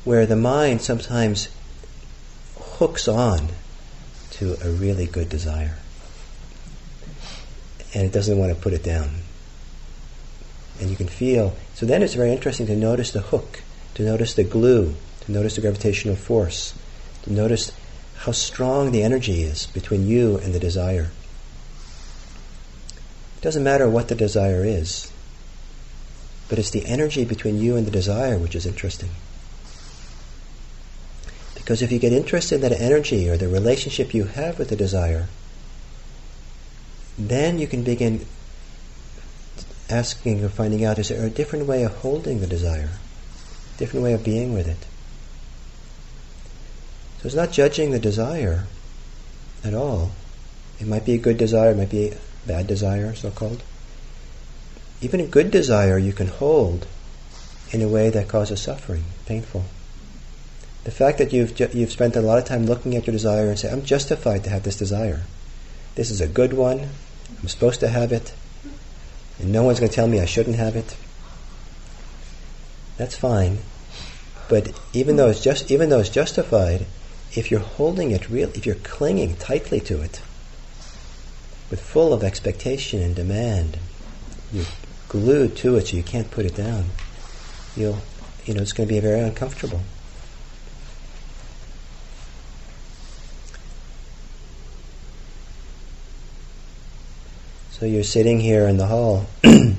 where 0.03 0.25
the 0.25 0.35
mind 0.35 0.81
sometimes 0.81 1.49
hooks 2.57 3.07
on 3.07 3.49
to 4.31 4.57
a 4.63 4.69
really 4.69 5.05
good 5.05 5.29
desire. 5.29 5.77
And 7.93 8.05
it 8.05 8.11
doesn't 8.11 8.37
want 8.37 8.53
to 8.53 8.59
put 8.59 8.73
it 8.73 8.83
down. 8.83 9.09
And 10.81 10.89
you 10.89 10.95
can 10.95 11.07
feel, 11.07 11.55
so 11.75 11.85
then 11.85 12.01
it's 12.01 12.15
very 12.15 12.31
interesting 12.31 12.65
to 12.67 12.75
notice 12.75 13.11
the 13.11 13.21
hook, 13.21 13.61
to 13.93 14.03
notice 14.03 14.33
the 14.33 14.43
glue, 14.43 14.95
to 15.21 15.31
notice 15.31 15.55
the 15.55 15.61
gravitational 15.61 16.15
force, 16.15 16.73
to 17.23 17.31
notice 17.31 17.71
how 18.17 18.31
strong 18.31 18.91
the 18.91 19.03
energy 19.03 19.43
is 19.43 19.67
between 19.67 20.07
you 20.07 20.37
and 20.37 20.53
the 20.53 20.59
desire. 20.59 21.11
Doesn't 23.43 23.63
matter 23.65 23.89
what 23.89 24.07
the 24.07 24.15
desire 24.15 24.63
is, 24.63 25.11
but 26.47 26.57
it's 26.57 26.69
the 26.69 26.85
energy 26.85 27.25
between 27.25 27.59
you 27.59 27.75
and 27.75 27.85
the 27.85 27.91
desire 27.91 28.37
which 28.37 28.55
is 28.55 28.65
interesting. 28.65 29.09
Because 31.53 31.81
if 31.81 31.91
you 31.91 31.99
get 31.99 32.13
interested 32.13 32.55
in 32.55 32.61
that 32.61 32.79
energy 32.79 33.29
or 33.29 33.35
the 33.35 33.49
relationship 33.49 34.13
you 34.13 34.23
have 34.23 34.57
with 34.57 34.69
the 34.69 34.77
desire, 34.77 35.27
then 37.19 37.59
you 37.59 37.67
can 37.67 37.83
begin 37.83 38.25
asking 39.89 40.41
or 40.41 40.47
finding 40.47 40.85
out 40.85 40.97
is 40.97 41.09
there 41.09 41.25
a 41.25 41.29
different 41.29 41.65
way 41.65 41.83
of 41.83 41.93
holding 41.95 42.39
the 42.39 42.47
desire, 42.47 42.91
different 43.77 44.05
way 44.05 44.13
of 44.13 44.23
being 44.23 44.53
with 44.53 44.69
it. 44.69 44.87
So 47.19 47.27
it's 47.27 47.35
not 47.35 47.51
judging 47.51 47.91
the 47.91 47.99
desire 47.99 48.67
at 49.65 49.73
all. 49.73 50.11
It 50.79 50.87
might 50.87 51.05
be 51.05 51.15
a 51.15 51.17
good 51.17 51.37
desire, 51.37 51.71
it 51.71 51.77
might 51.77 51.91
be 51.91 52.13
bad 52.47 52.67
desire, 52.67 53.13
so 53.15 53.31
called. 53.31 53.63
Even 55.01 55.19
a 55.19 55.25
good 55.25 55.51
desire 55.51 55.97
you 55.97 56.13
can 56.13 56.27
hold 56.27 56.87
in 57.71 57.81
a 57.81 57.87
way 57.87 58.09
that 58.09 58.27
causes 58.27 58.61
suffering, 58.61 59.03
painful. 59.25 59.65
The 60.83 60.91
fact 60.91 61.17
that 61.17 61.33
you've, 61.33 61.55
ju- 61.55 61.69
you've 61.73 61.91
spent 61.91 62.15
a 62.15 62.21
lot 62.21 62.37
of 62.37 62.45
time 62.45 62.65
looking 62.65 62.95
at 62.95 63.07
your 63.07 63.11
desire 63.11 63.49
and 63.49 63.57
say, 63.57 63.71
I'm 63.71 63.83
justified 63.83 64.43
to 64.43 64.49
have 64.49 64.63
this 64.63 64.77
desire. 64.77 65.21
This 65.95 66.11
is 66.11 66.21
a 66.21 66.27
good 66.27 66.53
one. 66.53 66.89
I'm 67.41 67.47
supposed 67.47 67.79
to 67.79 67.87
have 67.87 68.11
it. 68.11 68.33
And 69.39 69.51
no 69.51 69.63
one's 69.63 69.79
going 69.79 69.89
to 69.89 69.95
tell 69.95 70.07
me 70.07 70.19
I 70.19 70.25
shouldn't 70.25 70.57
have 70.57 70.75
it. 70.75 70.95
That's 72.97 73.15
fine. 73.15 73.59
But 74.49 74.79
even 74.93 75.15
though 75.15 75.29
it's 75.29 75.41
just 75.41 75.71
even 75.71 75.89
though 75.89 75.99
it's 75.99 76.09
justified, 76.09 76.85
if 77.33 77.49
you're 77.49 77.59
holding 77.59 78.11
it 78.11 78.29
real 78.29 78.49
if 78.49 78.65
you're 78.65 78.75
clinging 78.75 79.35
tightly 79.37 79.79
to 79.81 80.01
it 80.01 80.21
full 81.77 82.13
of 82.13 82.23
expectation 82.23 83.01
and 83.01 83.15
demand, 83.15 83.77
you're 84.51 84.65
glued 85.09 85.55
to 85.57 85.75
it 85.75 85.87
so 85.87 85.97
you 85.97 86.03
can't 86.03 86.29
put 86.31 86.45
it 86.45 86.55
down, 86.55 86.85
you'll 87.75 87.99
you 88.45 88.53
know, 88.53 88.61
it's 88.61 88.73
going 88.73 88.87
to 88.87 88.93
be 88.93 88.99
very 88.99 89.21
uncomfortable. 89.21 89.81
So 97.71 97.85
you're 97.85 98.03
sitting 98.03 98.41
here 98.41 98.67
in 98.67 98.77
the 98.77 98.87
hall, 98.87 99.27
and 99.43 99.77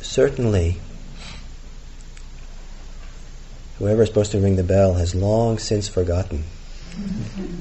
certainly 0.00 0.78
whoever 3.78 4.02
is 4.02 4.08
supposed 4.08 4.32
to 4.32 4.40
ring 4.40 4.56
the 4.56 4.64
bell 4.64 4.94
has 4.94 5.14
long 5.14 5.58
since 5.58 5.88
forgotten. 5.88 6.44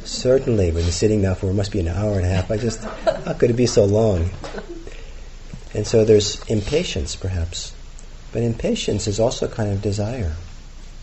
Certainly, 0.03 0.71
we've 0.71 0.83
been 0.83 0.91
sitting 0.91 1.21
now 1.21 1.33
for 1.33 1.49
it 1.49 1.53
must 1.53 1.71
be 1.71 1.79
an 1.79 1.87
hour 1.87 2.15
and 2.15 2.25
a 2.25 2.29
half. 2.29 2.49
I 2.49 2.57
just, 2.57 2.83
how 2.83 3.33
could 3.33 3.49
it 3.49 3.55
be 3.55 3.67
so 3.67 3.85
long? 3.85 4.29
And 5.73 5.85
so 5.85 6.05
there's 6.05 6.41
impatience, 6.45 7.15
perhaps. 7.15 7.73
But 8.31 8.41
impatience 8.41 9.07
is 9.07 9.19
also 9.19 9.47
a 9.47 9.49
kind 9.49 9.71
of 9.71 9.81
desire. 9.81 10.35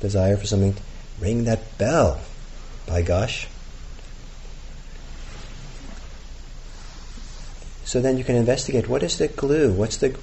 Desire 0.01 0.37
for 0.37 0.47
something, 0.47 0.75
to 0.75 0.83
ring 1.21 1.45
that 1.45 1.79
bell, 1.79 2.21
by 2.87 3.03
gosh. 3.03 3.47
So 7.85 8.01
then 8.01 8.19
you 8.19 8.25
can 8.25 8.37
investigate 8.37 8.89
what 8.89 9.03
is 9.03 9.19
the 9.19 9.29
glue, 9.29 9.73
what's 9.73 9.99
the 9.99 10.17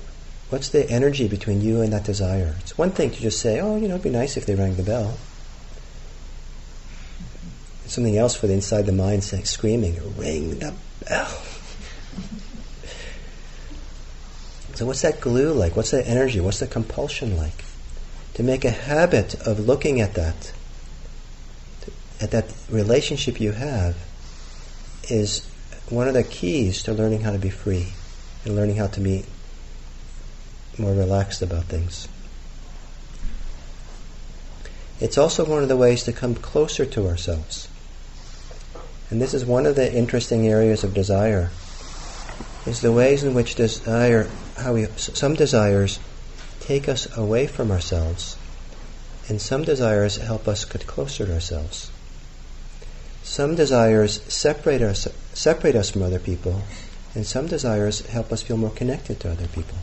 what's 0.49 0.67
the 0.69 0.89
energy 0.89 1.29
between 1.29 1.61
you 1.61 1.81
and 1.81 1.93
that 1.93 2.03
desire. 2.03 2.55
It's 2.59 2.77
one 2.77 2.91
thing 2.91 3.11
to 3.11 3.21
just 3.21 3.39
say, 3.39 3.61
oh, 3.61 3.77
you 3.77 3.87
know, 3.87 3.93
it'd 3.93 4.03
be 4.03 4.09
nice 4.09 4.35
if 4.35 4.45
they 4.45 4.55
rang 4.55 4.75
the 4.75 4.83
bell. 4.83 5.17
Something 7.91 8.17
else 8.17 8.35
for 8.35 8.47
the 8.47 8.53
inside 8.53 8.85
the 8.85 8.93
mind 8.93 9.21
saying, 9.21 9.43
screaming, 9.43 9.99
ring 10.15 10.59
the 10.59 10.73
bell. 11.09 11.27
so 14.75 14.85
what's 14.85 15.01
that 15.01 15.19
glue 15.19 15.51
like? 15.51 15.75
What's 15.75 15.91
that 15.91 16.07
energy? 16.07 16.39
What's 16.39 16.61
the 16.61 16.67
compulsion 16.67 17.35
like? 17.35 17.65
To 18.35 18.43
make 18.43 18.63
a 18.63 18.69
habit 18.69 19.35
of 19.45 19.59
looking 19.59 19.99
at 19.99 20.13
that, 20.13 20.53
at 22.21 22.31
that 22.31 22.45
relationship 22.69 23.41
you 23.41 23.51
have, 23.51 23.97
is 25.09 25.45
one 25.89 26.07
of 26.07 26.13
the 26.13 26.23
keys 26.23 26.83
to 26.83 26.93
learning 26.93 27.23
how 27.23 27.33
to 27.33 27.39
be 27.39 27.49
free 27.49 27.87
and 28.45 28.55
learning 28.55 28.77
how 28.77 28.87
to 28.87 29.01
be 29.01 29.25
more 30.77 30.93
relaxed 30.93 31.41
about 31.41 31.65
things. 31.65 32.07
It's 35.01 35.17
also 35.17 35.43
one 35.43 35.61
of 35.61 35.67
the 35.67 35.75
ways 35.75 36.03
to 36.03 36.13
come 36.13 36.35
closer 36.35 36.85
to 36.85 37.09
ourselves. 37.09 37.67
And 39.11 39.21
this 39.21 39.33
is 39.33 39.45
one 39.45 39.65
of 39.65 39.75
the 39.75 39.93
interesting 39.93 40.47
areas 40.47 40.85
of 40.85 40.93
desire, 40.93 41.51
is 42.65 42.79
the 42.79 42.93
ways 42.93 43.25
in 43.25 43.33
which 43.33 43.55
desire, 43.55 44.29
how 44.55 44.73
we, 44.73 44.85
some 44.95 45.33
desires 45.33 45.99
take 46.61 46.87
us 46.87 47.15
away 47.17 47.45
from 47.45 47.71
ourselves, 47.71 48.37
and 49.27 49.41
some 49.41 49.63
desires 49.63 50.15
help 50.15 50.47
us 50.47 50.63
get 50.63 50.87
closer 50.87 51.25
to 51.25 51.33
ourselves. 51.33 51.91
Some 53.21 53.55
desires 53.55 54.21
separate 54.33 54.81
us, 54.81 55.09
separate 55.33 55.75
us 55.75 55.89
from 55.89 56.03
other 56.03 56.19
people, 56.19 56.61
and 57.13 57.25
some 57.25 57.47
desires 57.47 58.05
help 58.07 58.31
us 58.31 58.41
feel 58.41 58.55
more 58.55 58.71
connected 58.71 59.19
to 59.19 59.31
other 59.31 59.47
people. 59.47 59.77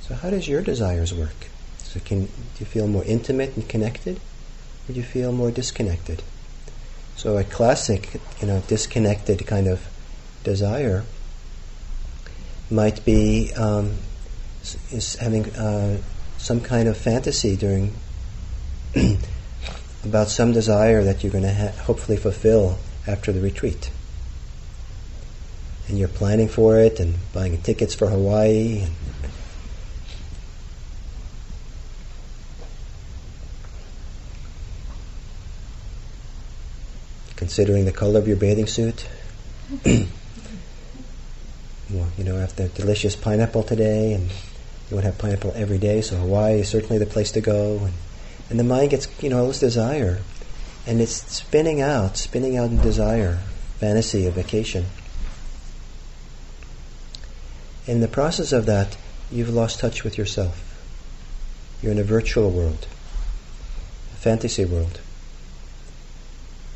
So, 0.00 0.14
how 0.14 0.30
does 0.30 0.48
your 0.48 0.62
desires 0.62 1.12
work? 1.12 1.48
So, 1.78 2.00
can 2.00 2.24
do 2.24 2.30
you 2.60 2.66
feel 2.66 2.86
more 2.86 3.04
intimate 3.04 3.56
and 3.56 3.68
connected, 3.68 4.20
do 4.86 4.92
you 4.92 5.02
feel 5.02 5.32
more 5.32 5.50
disconnected? 5.50 6.22
So, 7.16 7.36
a 7.38 7.44
classic, 7.44 8.20
you 8.40 8.46
know, 8.46 8.62
disconnected 8.66 9.46
kind 9.46 9.66
of 9.68 9.86
desire 10.42 11.04
might 12.70 13.04
be 13.04 13.52
um, 13.54 13.94
is 14.90 15.16
having 15.16 15.50
uh, 15.54 15.98
some 16.38 16.60
kind 16.60 16.88
of 16.88 16.96
fantasy 16.96 17.56
during 17.56 17.94
about 20.04 20.28
some 20.28 20.52
desire 20.52 21.02
that 21.04 21.22
you're 21.22 21.32
going 21.32 21.44
to 21.44 21.54
ha- 21.54 21.82
hopefully 21.84 22.16
fulfill 22.16 22.78
after 23.06 23.32
the 23.32 23.40
retreat. 23.40 23.90
And 25.88 25.98
you're 25.98 26.08
planning 26.08 26.48
for 26.48 26.78
it 26.78 26.98
and 26.98 27.14
buying 27.32 27.60
tickets 27.62 27.94
for 27.94 28.08
Hawaii 28.08 28.80
and 28.80 28.92
considering 37.44 37.84
the 37.84 37.92
color 37.92 38.18
of 38.18 38.26
your 38.26 38.38
bathing 38.38 38.66
suit. 38.66 39.06
well, 39.84 40.08
you 42.16 42.24
know, 42.24 42.38
after 42.38 42.68
delicious 42.68 43.14
pineapple 43.14 43.62
today, 43.62 44.14
and 44.14 44.30
you 44.88 44.96
would 44.96 45.04
have 45.04 45.18
pineapple 45.18 45.52
every 45.54 45.76
day, 45.76 46.00
so 46.00 46.16
Hawaii 46.16 46.60
is 46.60 46.70
certainly 46.70 46.96
the 46.96 47.04
place 47.04 47.32
to 47.32 47.42
go. 47.42 47.80
And 47.84 47.92
and 48.48 48.58
the 48.58 48.64
mind 48.64 48.90
gets, 48.90 49.08
you 49.22 49.28
know, 49.28 49.40
all 49.40 49.48
this 49.48 49.60
desire. 49.60 50.20
And 50.86 51.02
it's 51.02 51.12
spinning 51.12 51.82
out, 51.82 52.16
spinning 52.16 52.56
out 52.56 52.70
in 52.70 52.80
desire, 52.80 53.40
fantasy 53.78 54.26
of 54.26 54.34
vacation. 54.34 54.86
In 57.86 58.00
the 58.00 58.08
process 58.08 58.52
of 58.52 58.64
that, 58.66 58.96
you've 59.30 59.50
lost 59.50 59.80
touch 59.80 60.02
with 60.02 60.16
yourself. 60.16 60.62
You're 61.82 61.92
in 61.92 61.98
a 61.98 62.04
virtual 62.04 62.50
world, 62.50 62.86
a 64.14 64.16
fantasy 64.16 64.64
world. 64.64 65.00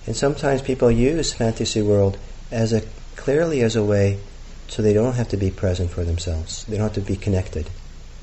And 0.09 0.17
sometimes 0.17 0.63
people 0.63 0.91
use 0.91 1.35
fantasy 1.35 1.83
world 1.83 2.17
as 2.51 2.73
a 2.73 2.81
clearly 3.17 3.61
as 3.61 3.77
a 3.77 3.85
way 3.85 4.19
so 4.67 4.81
they 4.81 4.95
don't 4.95 5.17
have 5.17 5.29
to 5.29 5.37
be 5.37 5.51
present 5.51 5.91
for 5.91 6.03
themselves. 6.03 6.65
They 6.65 6.79
don't 6.79 6.95
have 6.95 7.05
to 7.05 7.13
be 7.13 7.15
connected. 7.15 7.69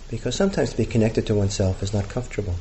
Because 0.09 0.33
sometimes 0.33 0.71
to 0.71 0.77
be 0.77 0.87
connected 0.87 1.27
to 1.27 1.35
oneself 1.35 1.83
is 1.83 1.93
not 1.93 2.09
comfortable. 2.09 2.55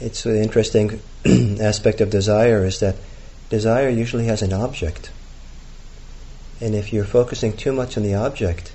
it's 0.00 0.24
an 0.24 0.36
interesting 0.36 1.02
aspect 1.60 2.00
of 2.00 2.08
desire 2.08 2.64
is 2.64 2.80
that 2.80 2.96
desire 3.50 3.90
usually 3.90 4.28
has 4.28 4.40
an 4.40 4.54
object. 4.54 5.10
And 6.62 6.74
if 6.74 6.90
you're 6.90 7.04
focusing 7.04 7.54
too 7.54 7.72
much 7.72 7.98
on 7.98 8.02
the 8.02 8.14
object, 8.14 8.72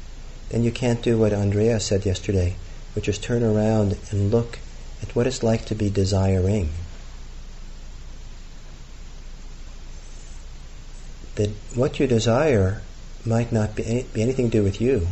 then 0.50 0.64
you 0.64 0.72
can't 0.72 1.02
do 1.02 1.18
what 1.18 1.34
Andrea 1.34 1.80
said 1.80 2.06
yesterday, 2.06 2.56
which 2.96 3.08
is 3.08 3.18
turn 3.18 3.44
around 3.44 3.98
and 4.12 4.32
look 4.32 4.60
at 5.02 5.16
what 5.16 5.28
it's 5.28 5.44
like 5.44 5.66
to 5.66 5.76
be 5.76 5.90
desiring. 5.90 6.70
That 11.36 11.50
what 11.74 12.00
you 12.00 12.08
desire 12.08 12.82
might 13.26 13.52
not 13.52 13.76
be, 13.76 13.86
any, 13.86 14.04
be 14.04 14.22
anything 14.22 14.50
to 14.50 14.58
do 14.58 14.64
with 14.64 14.82
you, 14.82 15.10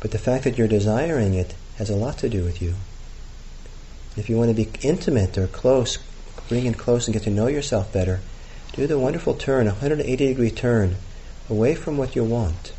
but 0.00 0.12
the 0.12 0.18
fact 0.18 0.44
that 0.44 0.56
you're 0.56 0.68
desiring 0.68 1.34
it 1.34 1.54
has 1.76 1.90
a 1.90 1.96
lot 1.96 2.18
to 2.18 2.28
do 2.28 2.44
with 2.44 2.62
you. 2.62 2.74
If 4.16 4.28
you 4.28 4.36
want 4.36 4.54
to 4.54 4.64
be 4.64 4.70
intimate 4.82 5.36
or 5.36 5.46
close, 5.46 5.98
bring 6.48 6.66
in 6.66 6.74
close 6.74 7.06
and 7.06 7.14
get 7.14 7.24
to 7.24 7.30
know 7.30 7.48
yourself 7.48 7.92
better, 7.92 8.20
do 8.72 8.86
the 8.86 8.98
wonderful 8.98 9.34
turn, 9.34 9.66
a 9.66 9.70
180 9.70 10.26
degree 10.26 10.50
turn, 10.50 10.96
away 11.48 11.74
from 11.74 11.96
what 11.96 12.14
you 12.14 12.24
want. 12.24 12.72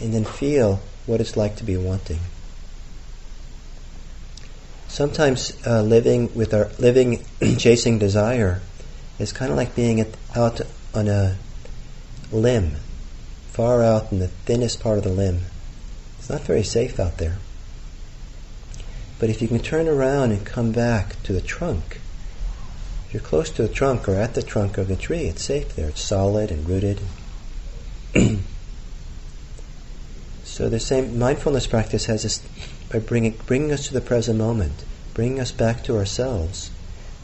And 0.00 0.12
then 0.12 0.24
feel 0.24 0.80
what 1.06 1.20
it's 1.20 1.36
like 1.36 1.56
to 1.56 1.64
be 1.64 1.76
wanting. 1.76 2.20
Sometimes 4.88 5.52
uh, 5.66 5.82
living 5.82 6.34
with 6.34 6.54
our 6.54 6.70
living 6.78 7.24
chasing 7.58 7.98
desire 7.98 8.60
is 9.18 9.32
kind 9.32 9.50
of 9.50 9.56
like 9.56 9.74
being 9.74 10.00
at, 10.00 10.08
out 10.34 10.60
on 10.94 11.08
a 11.08 11.36
limb, 12.32 12.76
far 13.50 13.82
out 13.82 14.10
in 14.10 14.18
the 14.18 14.28
thinnest 14.28 14.80
part 14.80 14.98
of 14.98 15.04
the 15.04 15.10
limb. 15.10 15.42
It's 16.18 16.30
not 16.30 16.42
very 16.42 16.62
safe 16.62 16.98
out 16.98 17.18
there. 17.18 17.38
But 19.18 19.30
if 19.30 19.40
you 19.40 19.48
can 19.48 19.60
turn 19.60 19.88
around 19.88 20.32
and 20.32 20.44
come 20.44 20.72
back 20.72 21.22
to 21.22 21.32
the 21.32 21.40
trunk, 21.40 22.00
if 23.06 23.14
you're 23.14 23.22
close 23.22 23.50
to 23.50 23.62
the 23.62 23.72
trunk 23.72 24.08
or 24.08 24.16
at 24.16 24.34
the 24.34 24.42
trunk 24.42 24.78
of 24.78 24.88
the 24.88 24.96
tree, 24.96 25.26
it's 25.26 25.44
safe 25.44 25.74
there. 25.76 25.88
It's 25.88 26.02
solid 26.02 26.50
and 26.50 26.68
rooted. 26.68 27.00
so 30.56 30.70
the 30.70 30.80
same 30.80 31.18
mindfulness 31.18 31.66
practice 31.66 32.06
has 32.06 32.22
this 32.22 32.40
by 32.90 32.98
bringing 32.98 33.32
bringing 33.44 33.72
us 33.72 33.88
to 33.88 33.92
the 33.92 34.00
present 34.00 34.38
moment, 34.38 34.86
bringing 35.12 35.38
us 35.38 35.52
back 35.52 35.84
to 35.84 35.94
ourselves. 35.94 36.70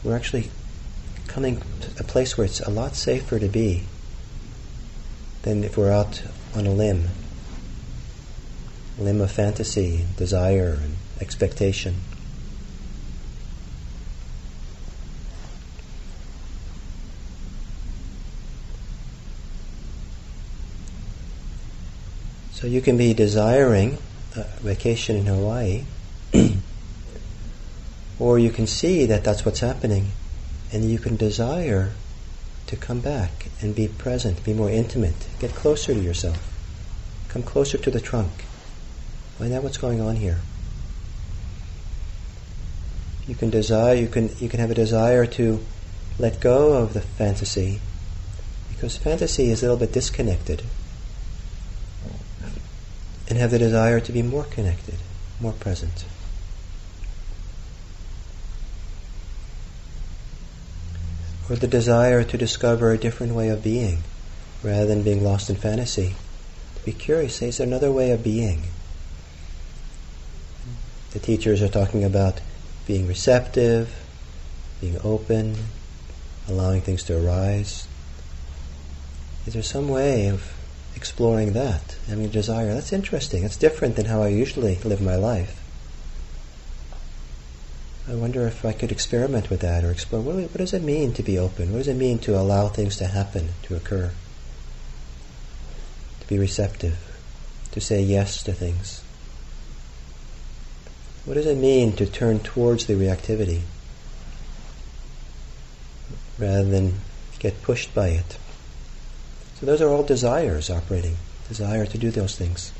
We're 0.03 0.15
actually 0.15 0.51
coming 1.25 1.63
to 1.81 1.89
a 1.99 2.03
place 2.03 2.37
where 2.37 2.45
it's 2.45 2.59
a 2.59 2.69
lot 2.69 2.95
safer 2.95 3.39
to 3.39 3.47
be 3.47 3.85
than 5.41 5.63
if 5.63 5.77
we're 5.77 5.91
out 5.91 6.21
on 6.53 6.67
a 6.67 6.71
limb, 6.71 7.09
limb 8.99 9.19
of 9.19 9.31
fantasy, 9.31 10.05
desire, 10.15 10.77
and 10.79 10.97
expectation. 11.19 11.95
So 22.63 22.69
you 22.69 22.79
can 22.79 22.95
be 22.95 23.13
desiring 23.13 23.97
a 24.37 24.43
vacation 24.61 25.17
in 25.17 25.25
Hawaii, 25.25 25.83
or 28.19 28.39
you 28.39 28.51
can 28.51 28.67
see 28.67 29.05
that 29.05 29.25
that's 29.25 29.43
what's 29.43 29.59
happening, 29.59 30.11
and 30.71 30.89
you 30.89 30.97
can 30.97 31.17
desire 31.17 31.91
to 32.67 32.77
come 32.77 33.01
back 33.01 33.47
and 33.59 33.75
be 33.75 33.89
present, 33.89 34.45
be 34.45 34.53
more 34.53 34.69
intimate, 34.69 35.27
get 35.39 35.51
closer 35.51 35.93
to 35.93 35.99
yourself, 35.99 36.39
come 37.27 37.43
closer 37.43 37.77
to 37.77 37.91
the 37.91 37.99
trunk. 37.99 38.31
Find 39.37 39.51
out 39.51 39.63
what's 39.63 39.77
going 39.77 39.99
on 39.99 40.15
here. 40.15 40.39
You 43.27 43.35
can 43.35 43.49
desire, 43.49 43.93
you 43.93 44.07
can, 44.07 44.29
you 44.39 44.47
can 44.47 44.61
have 44.61 44.71
a 44.71 44.73
desire 44.73 45.25
to 45.25 45.59
let 46.17 46.39
go 46.39 46.77
of 46.77 46.93
the 46.93 47.01
fantasy 47.01 47.81
Because 48.69 48.95
fantasy 48.95 49.49
is 49.49 49.61
a 49.61 49.65
little 49.65 49.75
bit 49.75 49.91
disconnected 49.91 50.63
and 53.29 53.37
have 53.37 53.51
the 53.51 53.59
desire 53.59 53.99
to 53.99 54.11
be 54.11 54.21
more 54.21 54.43
connected, 54.43 54.95
more 55.39 55.53
present. 55.53 56.05
Or 61.49 61.55
the 61.55 61.67
desire 61.67 62.23
to 62.23 62.37
discover 62.37 62.91
a 62.91 62.97
different 62.97 63.33
way 63.33 63.49
of 63.49 63.63
being 63.63 63.99
rather 64.61 64.85
than 64.85 65.03
being 65.03 65.23
lost 65.23 65.49
in 65.49 65.55
fantasy. 65.55 66.15
To 66.75 66.85
be 66.85 66.93
curious, 66.93 67.35
say, 67.35 67.49
is 67.49 67.57
there 67.57 67.67
another 67.67 67.91
way 67.91 68.11
of 68.11 68.23
being? 68.23 68.63
The 71.11 71.19
teachers 71.19 71.61
are 71.61 71.69
talking 71.69 72.03
about 72.03 72.41
being 72.87 73.07
receptive, 73.07 73.93
being 74.81 74.97
open, 75.03 75.55
allowing 76.47 76.81
things 76.81 77.03
to 77.03 77.17
arise. 77.17 77.87
Is 79.45 79.53
there 79.53 79.63
some 79.63 79.89
way 79.89 80.27
of 80.27 80.51
exploring 81.03 81.51
that, 81.51 81.97
having 82.07 82.23
a 82.23 82.29
desire? 82.29 82.73
That's 82.73 82.93
interesting. 82.93 83.41
That's 83.41 83.57
different 83.57 83.97
than 83.97 84.05
how 84.05 84.21
I 84.21 84.29
usually 84.29 84.77
live 84.85 85.01
my 85.01 85.17
life. 85.17 85.61
I 88.07 88.15
wonder 88.15 88.47
if 88.47 88.63
I 88.63 88.71
could 88.71 88.89
experiment 88.89 89.49
with 89.49 89.59
that 89.59 89.83
or 89.83 89.91
explore 89.91 90.21
what, 90.21 90.35
what 90.35 90.53
does 90.53 90.73
it 90.73 90.81
mean 90.81 91.11
to 91.15 91.21
be 91.21 91.37
open? 91.37 91.73
What 91.73 91.79
does 91.79 91.89
it 91.89 91.97
mean 91.97 92.19
to 92.19 92.39
allow 92.39 92.69
things 92.69 92.95
to 92.97 93.07
happen, 93.07 93.49
to 93.63 93.75
occur? 93.75 94.13
To 96.21 96.27
be 96.29 96.39
receptive, 96.39 96.97
to 97.73 97.81
say 97.81 98.01
yes 98.01 98.41
to 98.43 98.53
things. 98.53 99.03
What 101.25 101.33
does 101.33 101.47
it 101.47 101.57
mean 101.57 101.97
to 101.97 102.05
turn 102.05 102.39
towards 102.39 102.85
the 102.85 102.93
reactivity 102.93 103.63
rather 106.39 106.63
than 106.63 107.01
get 107.39 107.61
pushed 107.61 107.93
by 107.93 108.07
it? 108.07 108.37
So 109.63 109.67
those 109.67 109.81
are 109.81 109.87
all 109.87 110.03
desires 110.03 110.69
operating, 110.69 111.15
desire 111.47 111.85
to 111.85 111.97
do 111.97 112.11
those 112.11 112.35
things. 112.35 112.73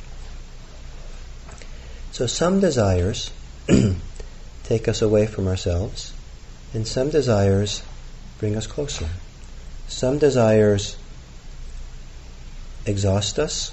So 2.11 2.27
some 2.27 2.59
desires 2.59 3.31
take 4.65 4.89
us 4.89 5.01
away 5.01 5.25
from 5.27 5.47
ourselves, 5.47 6.11
and 6.73 6.85
some 6.85 7.09
desires 7.09 7.83
bring 8.37 8.57
us 8.57 8.67
closer. 8.67 9.07
Some 9.87 10.17
desires 10.17 10.97
exhaust 12.85 13.39
us, 13.39 13.71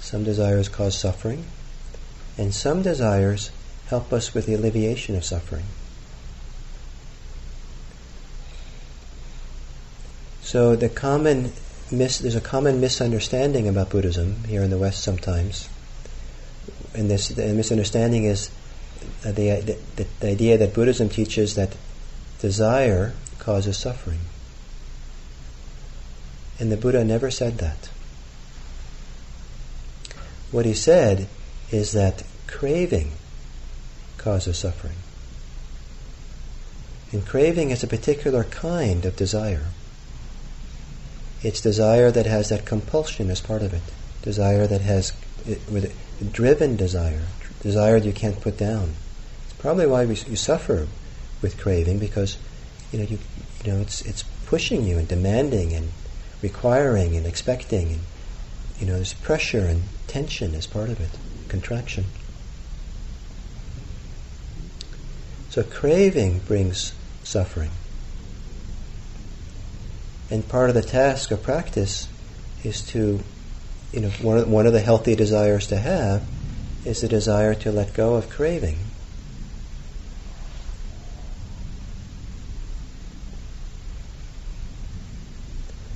some 0.00 0.24
desires 0.24 0.68
cause 0.68 0.98
suffering, 0.98 1.44
and 2.36 2.52
some 2.52 2.82
desires 2.82 3.52
help 3.86 4.12
us 4.12 4.34
with 4.34 4.46
the 4.46 4.54
alleviation 4.54 5.14
of 5.14 5.24
suffering. 5.24 5.66
So 10.46 10.76
the 10.76 10.88
common 10.88 11.52
mis- 11.90 12.18
there's 12.18 12.36
a 12.36 12.40
common 12.40 12.80
misunderstanding 12.80 13.66
about 13.66 13.90
Buddhism 13.90 14.44
here 14.44 14.62
in 14.62 14.70
the 14.70 14.78
West 14.78 15.02
sometimes. 15.02 15.68
And 16.94 17.10
this 17.10 17.30
the 17.30 17.52
misunderstanding 17.52 18.22
is 18.22 18.48
the, 19.22 19.32
the, 19.32 19.76
the, 19.96 20.06
the 20.20 20.28
idea 20.28 20.56
that 20.56 20.72
Buddhism 20.72 21.08
teaches 21.08 21.56
that 21.56 21.74
desire 22.40 23.14
causes 23.40 23.76
suffering. 23.76 24.20
And 26.60 26.70
the 26.70 26.76
Buddha 26.76 27.04
never 27.04 27.28
said 27.28 27.58
that. 27.58 27.90
What 30.52 30.64
he 30.64 30.74
said 30.74 31.26
is 31.72 31.90
that 31.90 32.22
craving 32.46 33.10
causes 34.16 34.58
suffering. 34.58 34.98
And 37.10 37.26
craving 37.26 37.70
is 37.70 37.82
a 37.82 37.88
particular 37.88 38.44
kind 38.44 39.04
of 39.04 39.16
desire. 39.16 39.66
It's 41.42 41.60
desire 41.60 42.10
that 42.10 42.26
has 42.26 42.48
that 42.48 42.64
compulsion 42.64 43.30
as 43.30 43.40
part 43.40 43.62
of 43.62 43.74
it. 43.74 43.82
Desire 44.22 44.66
that 44.66 44.80
has 44.80 45.12
with 45.70 45.94
driven 46.32 46.76
desire, 46.76 47.26
desire 47.60 48.00
that 48.00 48.06
you 48.06 48.12
can't 48.12 48.40
put 48.40 48.56
down. 48.56 48.94
It's 49.44 49.54
probably 49.54 49.86
why 49.86 50.06
we, 50.06 50.16
you 50.16 50.36
suffer 50.36 50.88
with 51.42 51.58
craving 51.58 51.98
because 51.98 52.38
you 52.90 52.98
know 52.98 53.04
you 53.04 53.18
you 53.64 53.72
know 53.72 53.80
it's 53.80 54.02
it's 54.02 54.24
pushing 54.46 54.84
you 54.84 54.98
and 54.98 55.06
demanding 55.06 55.72
and 55.72 55.90
requiring 56.42 57.16
and 57.16 57.26
expecting 57.26 57.88
and 57.88 58.00
you 58.78 58.86
know 58.86 58.94
there's 58.94 59.14
pressure 59.14 59.66
and 59.66 59.82
tension 60.06 60.54
as 60.54 60.66
part 60.66 60.88
of 60.88 61.00
it, 61.00 61.10
contraction. 61.48 62.04
So 65.50 65.62
craving 65.62 66.40
brings 66.40 66.92
suffering. 67.22 67.70
And 70.30 70.46
part 70.48 70.70
of 70.70 70.74
the 70.74 70.82
task 70.82 71.30
of 71.30 71.42
practice 71.42 72.08
is 72.64 72.82
to, 72.88 73.20
you 73.92 74.00
know, 74.00 74.10
one 74.22 74.38
of, 74.38 74.48
one 74.48 74.66
of 74.66 74.72
the 74.72 74.80
healthy 74.80 75.14
desires 75.14 75.68
to 75.68 75.76
have 75.76 76.24
is 76.84 77.00
the 77.00 77.08
desire 77.08 77.54
to 77.54 77.70
let 77.70 77.94
go 77.94 78.14
of 78.14 78.28
craving. 78.28 78.78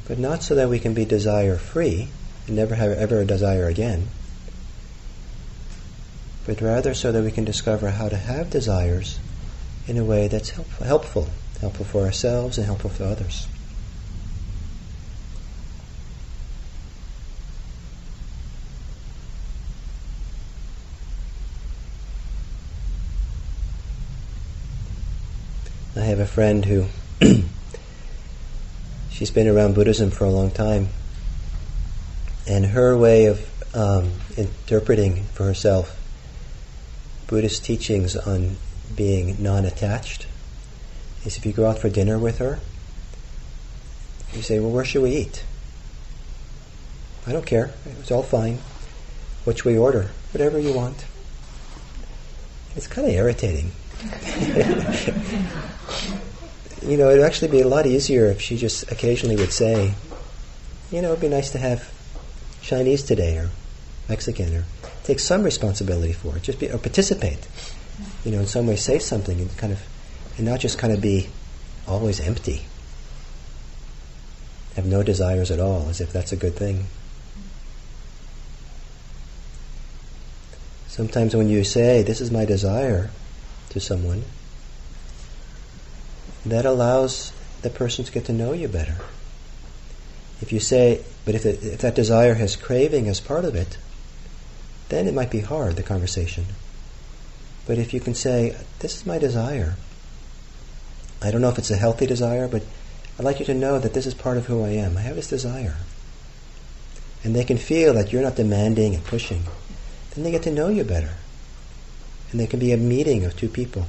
But 0.07 0.18
not 0.18 0.43
so 0.43 0.57
that 0.57 0.68
we 0.68 0.81
can 0.81 0.95
be 0.95 1.05
desire 1.05 1.57
free 1.57 2.09
and 2.47 2.57
never 2.57 2.74
have 2.74 2.91
ever 2.91 3.20
a 3.20 3.24
desire 3.24 3.68
again, 3.68 4.09
but 6.47 6.61
rather 6.61 6.95
so 6.95 7.12
that 7.12 7.22
we 7.22 7.31
can 7.31 7.45
discover 7.45 7.91
how 7.91 8.09
to 8.09 8.16
have 8.16 8.51
desires 8.51 9.20
in 9.87 9.97
a 9.99 10.05
way 10.05 10.26
that's 10.26 10.51
helpful, 10.51 10.87
helpful, 10.87 11.28
helpful 11.61 11.85
for 11.85 12.03
ourselves 12.03 12.59
and 12.59 12.66
helpful 12.66 12.91
for 12.91 13.05
others. 13.05 13.47
I 25.97 26.01
have 26.01 26.20
a 26.20 26.26
friend 26.26 26.64
who 26.64 26.86
she's 29.11 29.30
been 29.30 29.49
around 29.49 29.74
Buddhism 29.74 30.11
for 30.11 30.24
a 30.24 30.30
long 30.30 30.53
time, 30.53 30.88
and 32.47 32.66
her 32.66 32.97
way 32.97 33.26
of 33.26 33.47
um, 33.74 34.12
interpreting 34.36 35.24
for 35.24 35.45
herself 35.45 35.97
Buddhist 37.26 37.64
teachings 37.64 38.16
on 38.16 38.57
being 38.97 39.41
non 39.43 39.64
attached 39.64 40.26
is 41.24 41.36
if 41.36 41.45
you 41.47 41.53
go 41.53 41.66
out 41.66 41.78
for 41.78 41.88
dinner 41.88 42.18
with 42.18 42.38
her, 42.38 42.61
you 44.32 44.43
say, 44.43 44.59
Well, 44.59 44.70
where 44.70 44.84
should 44.84 45.03
we 45.03 45.16
eat? 45.16 45.45
I 47.26 47.32
don't 47.32 47.47
care. 47.47 47.70
It's 47.99 48.11
all 48.11 48.22
fine. 48.22 48.59
What 49.45 49.59
should 49.59 49.66
we 49.66 49.76
order? 49.76 50.11
Whatever 50.32 50.59
you 50.59 50.72
want. 50.72 51.05
It's 52.76 52.86
kind 52.86 53.07
of 53.07 53.12
irritating. 53.12 53.72
you 56.82 56.96
know, 56.96 57.11
it'd 57.11 57.24
actually 57.24 57.48
be 57.48 57.61
a 57.61 57.68
lot 57.68 57.86
easier 57.86 58.26
if 58.26 58.40
she 58.40 58.57
just 58.57 58.90
occasionally 58.90 59.36
would 59.36 59.53
say, 59.53 59.92
you 60.90 61.03
know, 61.03 61.09
it'd 61.09 61.20
be 61.20 61.28
nice 61.28 61.51
to 61.51 61.59
have 61.59 61.92
Chinese 62.62 63.03
today 63.03 63.36
or 63.36 63.51
Mexican 64.09 64.55
or 64.55 64.64
take 65.05 65.18
some 65.18 65.42
responsibility 65.42 66.12
for 66.12 66.36
it. 66.36 66.42
Just 66.42 66.59
be 66.59 66.70
or 66.70 66.78
participate 66.78 67.46
you 68.24 68.32
know, 68.32 68.40
in 68.40 68.46
some 68.46 68.66
way 68.66 68.76
say 68.76 68.98
something 68.98 69.40
and 69.40 69.57
kind 69.57 69.72
of, 69.72 69.82
and 70.36 70.46
not 70.46 70.61
just 70.61 70.78
kind 70.78 70.92
of 70.92 71.01
be 71.01 71.28
always 71.86 72.20
empty. 72.20 72.62
Have 74.76 74.86
no 74.86 75.03
desires 75.03 75.51
at 75.51 75.61
all, 75.61 75.88
as 75.88 76.01
if 76.01 76.12
that's 76.12 76.32
a 76.32 76.36
good 76.36 76.55
thing. 76.55 76.86
Sometimes 80.86 81.34
when 81.34 81.48
you 81.48 81.64
say, 81.64 82.03
This 82.03 82.20
is 82.20 82.30
my 82.30 82.44
desire 82.44 83.11
to 83.71 83.81
someone, 83.81 84.25
that 86.45 86.64
allows 86.64 87.33
the 87.62 87.71
person 87.71 88.05
to 88.05 88.12
get 88.12 88.25
to 88.27 88.33
know 88.33 88.53
you 88.53 88.68
better. 88.68 88.97
If 90.41 90.53
you 90.53 90.61
say, 90.61 91.03
but 91.25 91.35
if, 91.35 91.45
it, 91.45 91.62
if 91.62 91.81
that 91.81 91.95
desire 91.95 92.35
has 92.35 92.57
craving 92.57 93.09
as 93.09 93.21
part 93.21 93.45
of 93.45 93.55
it, 93.55 93.77
then 94.89 95.07
it 95.07 95.14
might 95.14 95.31
be 95.31 95.41
hard, 95.41 95.77
the 95.77 95.83
conversation. 95.83 96.47
But 97.66 97.79
if 97.79 97.93
you 97.93 98.01
can 98.01 98.14
say, 98.14 98.57
This 98.79 98.97
is 98.97 99.07
my 99.07 99.18
desire, 99.18 99.77
I 101.23 101.31
don't 101.31 101.43
know 101.43 101.51
if 101.51 101.59
it's 101.59 101.71
a 101.71 101.77
healthy 101.77 102.07
desire, 102.07 102.49
but 102.49 102.62
I'd 103.18 103.25
like 103.25 103.41
you 103.41 103.47
to 103.47 103.55
know 103.55 103.79
that 103.79 103.93
this 103.93 104.07
is 104.07 104.14
part 104.14 104.39
of 104.39 104.47
who 104.47 104.64
I 104.64 104.71
am. 104.71 104.97
I 104.97 105.03
have 105.03 105.16
this 105.16 105.29
desire. 105.29 105.77
And 107.23 107.37
they 107.37 107.45
can 107.45 107.59
feel 107.59 107.93
that 107.95 108.12
you're 108.12 108.23
not 108.23 108.37
demanding 108.37 108.95
and 108.95 109.05
pushing. 109.05 109.43
Then 110.14 110.25
they 110.25 110.31
get 110.31 110.43
to 110.45 110.51
know 110.51 110.68
you 110.68 110.85
better. 110.85 111.12
And 112.31 112.41
there 112.41 112.47
can 112.47 112.61
be 112.61 112.72
a 112.72 112.76
meeting 112.76 113.24
of 113.24 113.37
two 113.37 113.49
people. 113.49 113.87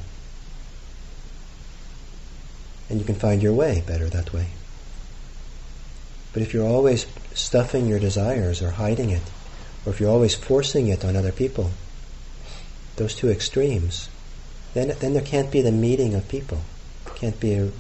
And 2.90 3.00
you 3.00 3.06
can 3.06 3.16
find 3.16 3.42
your 3.42 3.54
way 3.54 3.84
better 3.86 4.10
that 4.10 4.34
way. 4.34 4.48
But 6.34 6.42
if 6.42 6.54
you're 6.54 6.68
always 6.68 7.06
stuffing 7.34 7.88
your 7.88 8.00
desires 8.00 8.62
or 8.62 8.72
hiding 8.72 9.10
it, 9.10 9.24
or 9.86 9.92
if 9.92 10.00
you're 10.00 10.10
always 10.10 10.36
forcing 10.36 10.88
it 10.88 11.04
on 11.04 11.16
other 11.16 11.32
people, 11.32 11.72
those 12.96 13.16
two 13.16 13.30
extremes, 13.30 14.10
then, 14.74 14.94
then 15.00 15.14
there 15.14 15.22
can't 15.22 15.52
be 15.52 15.62
the 15.62 15.72
meeting 15.72 16.16
of 16.16 16.28
people. 16.28 16.62
There 17.06 17.14
can't 17.16 17.40
be 17.40 17.54
a 17.54 17.72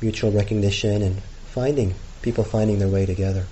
mutual 0.00 0.30
recognition 0.30 1.02
and 1.02 1.22
finding 1.46 1.94
people 2.22 2.44
finding 2.44 2.78
their 2.78 2.88
way 2.88 3.06
together. 3.06 3.46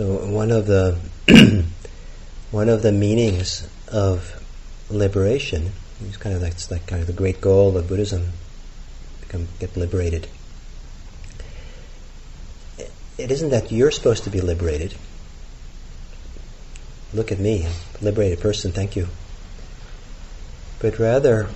So 0.00 0.24
one 0.50 0.58
of 0.58 0.66
the 0.66 0.98
one 2.50 2.68
of 2.68 2.82
the 2.82 2.90
meanings 2.90 3.68
of 3.86 4.42
liberation 4.90 5.70
is 6.02 6.16
kind 6.16 6.34
of 6.34 6.42
like, 6.42 6.54
like 6.72 6.84
kind 6.88 7.00
of 7.00 7.06
the 7.06 7.12
great 7.12 7.40
goal 7.40 7.76
of 7.76 7.86
Buddhism, 7.86 8.32
become 9.20 9.46
get 9.60 9.76
liberated. 9.76 10.26
It 13.16 13.30
isn't 13.30 13.50
that 13.50 13.70
you're 13.70 13.92
supposed 13.92 14.24
to 14.24 14.30
be 14.30 14.40
liberated. 14.40 14.96
Look 17.14 17.30
at 17.30 17.38
me, 17.38 17.68
a 18.00 18.04
liberated 18.04 18.40
person, 18.40 18.72
thank 18.72 18.96
you. 18.96 19.06
But 20.80 20.98
rather, 20.98 21.48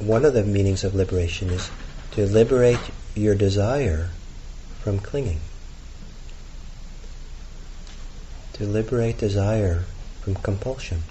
one 0.00 0.24
of 0.24 0.34
the 0.34 0.42
meanings 0.42 0.82
of 0.82 0.96
liberation 0.96 1.50
is 1.50 1.70
to 2.12 2.26
liberate 2.26 2.80
your 3.14 3.36
desire 3.36 4.10
from 4.80 4.98
clinging. 4.98 5.38
To 8.56 8.64
liberate 8.64 9.18
desire 9.18 9.84
from 10.22 10.34
compulsion. 10.34 11.02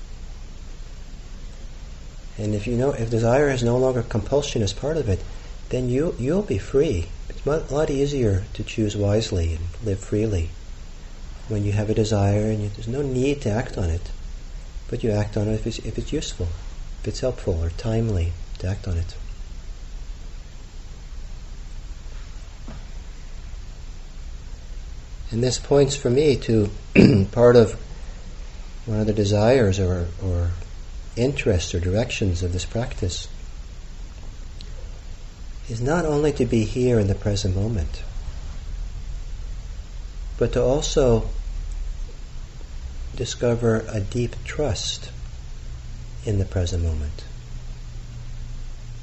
And 2.37 2.53
if 2.53 2.67
you 2.67 2.75
know, 2.75 2.91
if 2.91 3.09
desire 3.09 3.49
has 3.49 3.63
no 3.63 3.77
longer 3.77 4.03
compulsion 4.03 4.61
as 4.61 4.73
part 4.73 4.97
of 4.97 5.07
it, 5.07 5.23
then 5.69 5.89
you 5.89 6.15
you'll 6.19 6.41
be 6.41 6.57
free. 6.57 7.07
It's 7.29 7.45
a 7.45 7.73
lot 7.73 7.89
easier 7.89 8.43
to 8.53 8.63
choose 8.63 8.97
wisely 8.97 9.53
and 9.53 9.65
live 9.83 9.99
freely 9.99 10.49
when 11.47 11.63
you 11.63 11.71
have 11.73 11.89
a 11.89 11.93
desire 11.93 12.49
and 12.49 12.63
you, 12.63 12.69
there's 12.69 12.87
no 12.87 13.03
need 13.03 13.41
to 13.41 13.49
act 13.49 13.77
on 13.77 13.89
it, 13.89 14.11
but 14.89 15.03
you 15.03 15.11
act 15.11 15.37
on 15.37 15.47
it 15.47 15.53
if 15.53 15.67
it's, 15.67 15.79
if 15.79 15.97
it's 15.97 16.11
useful, 16.11 16.47
if 17.01 17.07
it's 17.07 17.19
helpful 17.19 17.63
or 17.63 17.69
timely 17.69 18.33
to 18.59 18.67
act 18.67 18.87
on 18.87 18.97
it. 18.97 19.15
And 25.35 25.43
this 25.43 25.59
points 25.59 25.97
for 25.97 26.09
me 26.09 26.37
to 26.37 26.69
part 27.33 27.57
of 27.57 27.73
one 28.85 29.01
of 29.01 29.05
the 29.05 29.11
desires 29.11 29.81
or, 29.81 30.07
or 30.23 30.51
interests 31.17 31.75
or 31.75 31.81
directions 31.81 32.41
of 32.41 32.53
this 32.53 32.63
practice 32.63 33.27
is 35.67 35.81
not 35.81 36.05
only 36.05 36.31
to 36.31 36.45
be 36.45 36.63
here 36.63 36.97
in 36.99 37.07
the 37.07 37.15
present 37.15 37.53
moment, 37.53 38.01
but 40.37 40.53
to 40.53 40.63
also 40.63 41.27
discover 43.17 43.83
a 43.89 43.99
deep 43.99 44.37
trust 44.45 45.09
in 46.23 46.39
the 46.39 46.45
present 46.45 46.81
moment. 46.81 47.25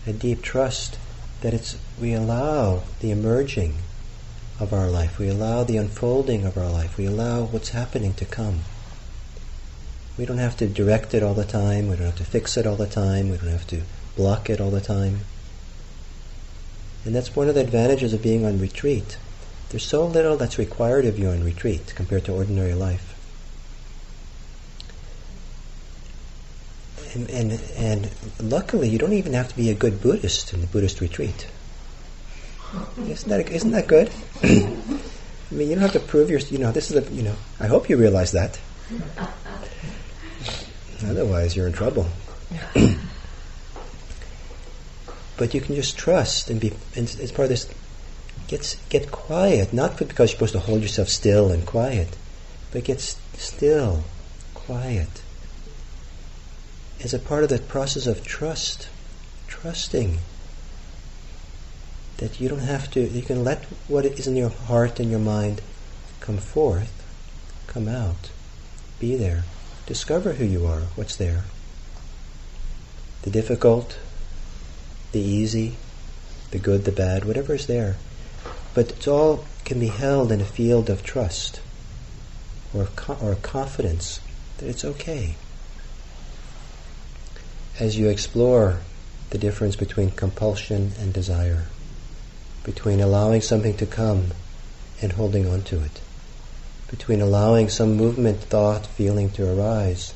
A 0.06 0.14
deep 0.14 0.40
trust 0.40 0.96
that 1.42 1.52
it's 1.52 1.76
we 2.00 2.14
allow 2.14 2.84
the 3.00 3.10
emerging 3.10 3.74
of 4.60 4.72
our 4.72 4.88
life. 4.88 5.18
We 5.18 5.28
allow 5.28 5.64
the 5.64 5.76
unfolding 5.76 6.44
of 6.44 6.56
our 6.56 6.70
life. 6.70 6.96
We 6.96 7.06
allow 7.06 7.44
what's 7.44 7.70
happening 7.70 8.14
to 8.14 8.24
come. 8.24 8.60
We 10.18 10.26
don't 10.26 10.38
have 10.38 10.56
to 10.58 10.66
direct 10.66 11.14
it 11.14 11.22
all 11.22 11.34
the 11.34 11.44
time. 11.44 11.88
We 11.88 11.96
don't 11.96 12.06
have 12.06 12.16
to 12.16 12.24
fix 12.24 12.56
it 12.56 12.66
all 12.66 12.76
the 12.76 12.86
time. 12.86 13.30
We 13.30 13.38
don't 13.38 13.48
have 13.48 13.66
to 13.68 13.82
block 14.14 14.50
it 14.50 14.60
all 14.60 14.70
the 14.70 14.80
time. 14.80 15.20
And 17.04 17.14
that's 17.14 17.34
one 17.34 17.48
of 17.48 17.54
the 17.54 17.62
advantages 17.62 18.12
of 18.12 18.22
being 18.22 18.44
on 18.44 18.60
retreat. 18.60 19.16
There's 19.70 19.84
so 19.84 20.06
little 20.06 20.36
that's 20.36 20.58
required 20.58 21.06
of 21.06 21.18
you 21.18 21.28
on 21.28 21.42
retreat 21.42 21.94
compared 21.96 22.26
to 22.26 22.32
ordinary 22.32 22.74
life. 22.74 23.08
And, 27.14 27.28
and, 27.30 27.60
and 27.76 28.10
luckily, 28.40 28.88
you 28.88 28.98
don't 28.98 29.12
even 29.12 29.32
have 29.32 29.48
to 29.48 29.56
be 29.56 29.70
a 29.70 29.74
good 29.74 30.00
Buddhist 30.00 30.52
in 30.52 30.60
the 30.60 30.66
Buddhist 30.66 31.00
retreat. 31.00 31.46
Isn't 32.98 33.28
that 33.28 33.50
isn't 33.50 33.70
that 33.72 33.86
good? 33.86 34.10
I 34.42 35.54
mean, 35.54 35.68
you 35.68 35.74
don't 35.74 35.82
have 35.82 35.92
to 35.92 36.00
prove 36.00 36.30
your. 36.30 36.40
You 36.40 36.58
know, 36.58 36.72
this 36.72 36.90
is 36.90 36.96
a. 36.96 37.12
You 37.12 37.22
know, 37.22 37.36
I 37.60 37.66
hope 37.66 37.90
you 37.90 37.96
realize 37.98 38.32
that. 38.32 38.58
Otherwise, 41.04 41.54
you're 41.54 41.66
in 41.66 41.74
trouble. 41.74 42.06
but 45.36 45.52
you 45.52 45.60
can 45.60 45.74
just 45.74 45.98
trust 45.98 46.48
and 46.48 46.58
be. 46.60 46.72
And 46.96 47.04
as 47.20 47.32
part 47.32 47.44
of 47.44 47.50
this, 47.50 47.68
get 48.48 48.78
get 48.88 49.10
quiet. 49.10 49.74
Not 49.74 49.98
because 49.98 50.30
you're 50.30 50.36
supposed 50.36 50.54
to 50.54 50.60
hold 50.60 50.80
yourself 50.80 51.08
still 51.08 51.50
and 51.50 51.66
quiet, 51.66 52.16
but 52.70 52.84
get 52.84 53.00
still, 53.00 54.04
quiet. 54.54 55.22
As 57.04 57.12
a 57.12 57.18
part 57.18 57.42
of 57.42 57.50
the 57.50 57.58
process 57.58 58.06
of 58.06 58.24
trust, 58.24 58.88
trusting 59.48 60.18
that 62.22 62.40
you 62.40 62.48
don't 62.48 62.60
have 62.60 62.88
to, 62.88 63.00
you 63.00 63.20
can 63.20 63.42
let 63.42 63.64
what 63.88 64.04
is 64.04 64.28
in 64.28 64.36
your 64.36 64.48
heart 64.48 65.00
and 65.00 65.10
your 65.10 65.18
mind 65.18 65.60
come 66.20 66.38
forth, 66.38 67.02
come 67.66 67.88
out, 67.88 68.30
be 69.00 69.16
there. 69.16 69.42
Discover 69.86 70.34
who 70.34 70.44
you 70.44 70.64
are, 70.64 70.82
what's 70.94 71.16
there. 71.16 71.42
The 73.22 73.30
difficult, 73.30 73.98
the 75.10 75.18
easy, 75.18 75.74
the 76.52 76.60
good, 76.60 76.84
the 76.84 76.92
bad, 76.92 77.24
whatever 77.24 77.54
is 77.54 77.66
there. 77.66 77.96
But 78.72 78.92
it 78.92 79.08
all 79.08 79.44
can 79.64 79.80
be 79.80 79.88
held 79.88 80.30
in 80.30 80.40
a 80.40 80.44
field 80.44 80.88
of 80.88 81.02
trust 81.02 81.60
or, 82.72 82.88
or 83.20 83.34
confidence 83.34 84.20
that 84.58 84.68
it's 84.68 84.84
okay. 84.84 85.34
As 87.80 87.98
you 87.98 88.08
explore 88.08 88.78
the 89.30 89.38
difference 89.38 89.74
between 89.74 90.12
compulsion 90.12 90.92
and 91.00 91.12
desire 91.12 91.66
between 92.64 93.00
allowing 93.00 93.40
something 93.40 93.76
to 93.76 93.86
come 93.86 94.28
and 95.00 95.12
holding 95.12 95.48
on 95.48 95.62
to 95.62 95.82
it, 95.82 96.00
between 96.90 97.20
allowing 97.20 97.68
some 97.68 97.96
movement, 97.96 98.40
thought, 98.40 98.86
feeling 98.86 99.30
to 99.30 99.52
arise, 99.52 100.14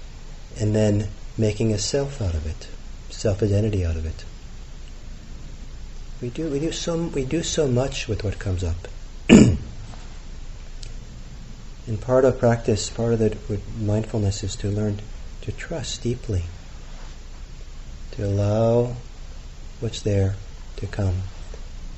and 0.58 0.74
then 0.74 1.08
making 1.36 1.72
a 1.72 1.78
self 1.78 2.22
out 2.22 2.34
of 2.34 2.46
it, 2.46 2.68
self-identity 3.10 3.84
out 3.84 3.96
of 3.96 4.06
it. 4.06 4.24
We 6.22 6.30
do, 6.30 6.48
we 6.48 6.60
do 6.60 6.72
so, 6.72 6.96
we 6.96 7.24
do 7.24 7.42
so 7.42 7.66
much 7.66 8.08
with 8.08 8.24
what 8.24 8.38
comes 8.38 8.64
up. 8.64 8.88
and 9.28 9.58
part 12.00 12.24
of 12.24 12.38
practice, 12.38 12.88
part 12.88 13.12
of 13.12 13.18
the 13.18 13.36
mindfulness 13.78 14.42
is 14.42 14.56
to 14.56 14.68
learn 14.68 15.00
to 15.42 15.52
trust 15.52 16.02
deeply, 16.02 16.44
to 18.12 18.24
allow 18.24 18.96
what's 19.80 20.00
there 20.00 20.36
to 20.76 20.86
come. 20.86 21.22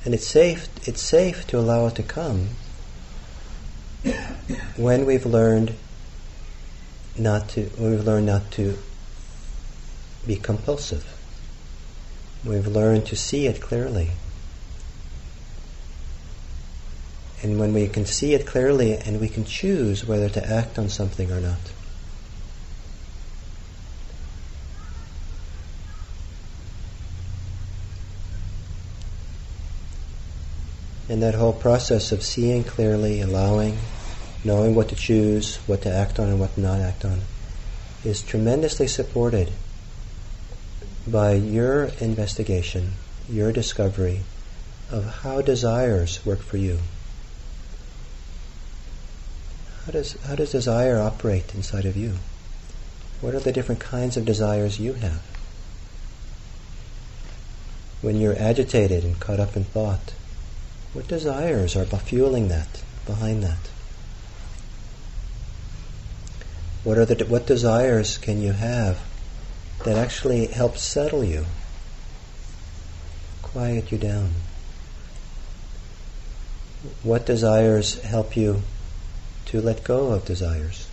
And 0.05 0.15
it's 0.15 0.27
safe, 0.27 0.69
it's 0.87 1.03
safe 1.03 1.47
to 1.49 1.59
allow 1.59 1.87
it 1.87 1.97
to 1.97 2.03
come 2.03 2.51
when 4.77 5.05
we've 5.05 5.27
learned 5.27 5.75
not 7.17 7.49
to, 7.51 7.65
when 7.77 7.91
we've 7.91 8.05
learned 8.05 8.27
not 8.27 8.51
to 8.53 8.79
be 10.27 10.37
compulsive. 10.37 11.05
We've 12.45 12.67
learned 12.67 13.07
to 13.07 13.17
see 13.17 13.47
it 13.47 13.61
clearly. 13.61 14.11
And 17.43 17.59
when 17.59 17.73
we 17.73 17.89
can 17.89 18.05
see 18.05 18.35
it 18.35 18.47
clearly 18.47 18.95
and 18.95 19.21
we 19.21 19.29
can 19.29 19.45
choose 19.45 20.05
whether 20.05 20.29
to 20.29 20.49
act 20.49 20.79
on 20.79 20.89
something 20.89 21.31
or 21.31 21.41
not. 21.41 21.59
And 31.09 31.23
that 31.23 31.35
whole 31.35 31.55
process 31.55 32.13
of 32.13 32.23
seeing 32.23 32.65
clearly, 32.65 33.21
allowing, 33.21 33.79
knowing 34.45 34.75
what 34.75 34.89
to 34.91 34.97
choose, 34.97 35.57
what 35.67 35.83
to 35.83 35.91
act 35.91 36.19
on 36.19 36.29
and 36.29 36.39
what 36.39 36.55
to 36.55 36.61
not 36.61 36.81
act 36.81 37.05
on, 37.05 37.23
is 38.05 38.23
tremendously 38.23 38.87
supported 38.87 39.51
by 41.07 41.33
your 41.33 41.85
investigation, 42.01 42.93
your 43.29 43.53
discovery 43.53 44.21
of 44.91 45.05
how 45.23 45.41
desires 45.41 46.25
work 46.27 46.41
for 46.41 46.59
you. 46.59 46.79
How 49.87 49.93
does, 49.93 50.21
how 50.23 50.35
does 50.35 50.53
desire 50.53 50.99
operate 50.99 51.55
inside 51.55 51.87
of 51.87 51.97
you? 51.97 52.17
What 53.23 53.35
are 53.35 53.41
the 53.41 53.53
different 53.53 53.81
kinds 53.81 54.17
of 54.17 54.27
desires 54.27 54.79
you 54.79 54.93
have? 54.95 55.23
When 58.03 58.21
you're 58.21 58.39
agitated 58.39 59.03
and 59.03 59.19
caught 59.19 59.41
up 59.41 59.57
in 59.57 59.65
thought, 59.65 60.13
what 60.93 61.07
desires 61.09 61.77
are 61.77 61.85
fueling 61.85 62.49
that, 62.49 62.83
behind 63.07 63.43
that? 63.43 63.59
What 66.85 66.97
are 66.99 67.05
the 67.05 67.25
what 67.27 67.47
desires 67.47 68.19
can 68.19 68.41
you 68.41 68.53
have 68.53 68.99
that 69.85 69.97
actually 69.97 70.47
help 70.47 70.79
settle 70.79 71.23
you, 71.23 71.45
quiet 73.43 73.93
you 73.93 73.99
down? 73.99 74.31
What 77.03 77.27
desires 77.27 78.01
help 78.03 78.37
you 78.37 78.63
to 79.47 79.61
let 79.61 79.85
go 79.85 80.13
of 80.13 80.25
desires? 80.25 80.88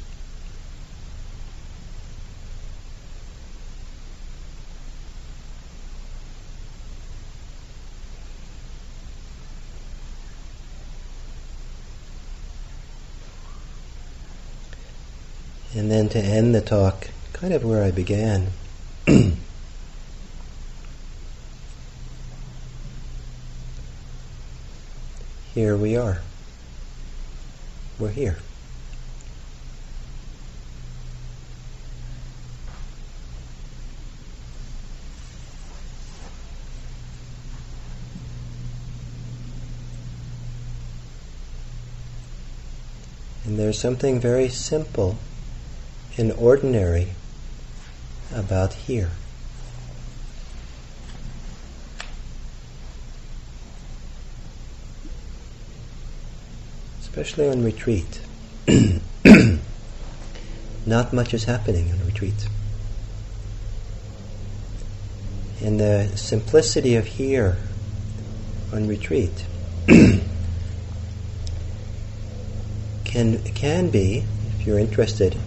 And 15.86 15.92
then 15.92 16.10
to 16.10 16.20
end 16.20 16.56
the 16.56 16.62
talk, 16.62 17.10
kind 17.32 17.54
of 17.54 17.64
where 17.64 17.84
I 17.84 17.92
began. 17.92 18.48
here 25.54 25.78
we 25.78 25.96
are. 25.96 26.22
We're 28.00 28.10
here. 28.10 28.40
And 43.46 43.60
there's 43.60 43.78
something 43.78 44.20
very 44.20 44.50
simple 44.50 45.20
and 46.18 46.32
ordinary 46.34 47.10
about 48.34 48.74
here. 48.74 49.10
Especially 57.02 57.48
on 57.50 57.64
retreat. 57.64 58.22
Not 60.86 61.14
much 61.14 61.34
is 61.34 61.46
happening 61.46 61.92
on 61.92 62.06
retreat. 62.06 62.48
And 65.62 65.80
the 65.80 66.12
simplicity 66.16 66.96
of 66.96 67.06
here 67.06 67.58
on 68.74 68.88
retreat 68.88 69.46
can 73.06 73.42
can 73.44 73.90
be, 73.90 74.26
if 74.60 74.68
you're 74.68 74.80
interested, 74.80 75.38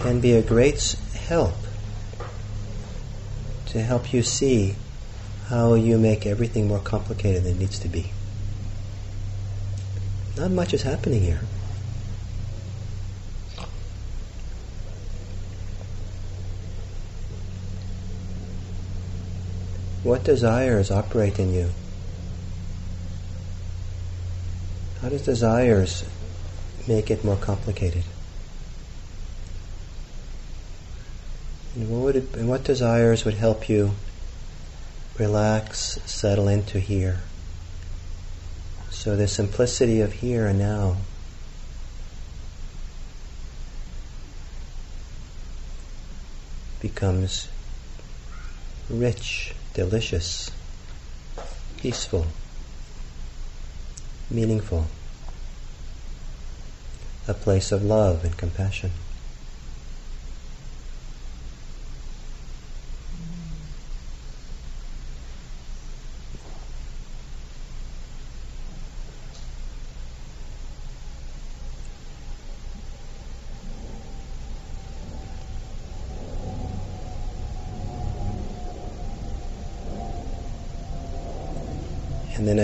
can 0.00 0.18
be 0.20 0.32
a 0.32 0.42
great 0.42 0.96
help 1.14 1.54
to 3.66 3.80
help 3.82 4.12
you 4.12 4.22
see 4.22 4.74
how 5.48 5.74
you 5.74 5.98
make 5.98 6.26
everything 6.26 6.66
more 6.66 6.80
complicated 6.80 7.44
than 7.44 7.56
it 7.56 7.58
needs 7.58 7.78
to 7.78 7.88
be. 7.88 8.10
Not 10.36 10.50
much 10.50 10.72
is 10.72 10.82
happening 10.82 11.20
here. 11.20 11.40
What 20.02 20.24
desires 20.24 20.90
operate 20.90 21.38
in 21.38 21.52
you? 21.52 21.70
How 25.02 25.10
does 25.10 25.22
desires 25.22 26.04
make 26.88 27.10
it 27.10 27.22
more 27.22 27.36
complicated? 27.36 28.04
And 32.32 32.48
what, 32.48 32.64
desires 32.64 33.24
would 33.24 33.34
help 33.34 33.68
you 33.68 33.92
relax, 35.18 35.98
settle 36.06 36.48
into 36.48 36.78
here? 36.78 37.20
So 38.90 39.16
the 39.16 39.28
simplicity 39.28 40.00
of 40.00 40.14
here 40.14 40.46
and 40.46 40.58
now. 40.58 40.96
becomes 46.80 47.48
rich, 48.88 49.54
delicious, 49.74 50.50
peaceful, 51.76 52.26
meaningful, 54.30 54.86
a 57.28 57.34
place 57.34 57.70
of 57.70 57.82
love 57.82 58.24
and 58.24 58.36
compassion. 58.36 58.90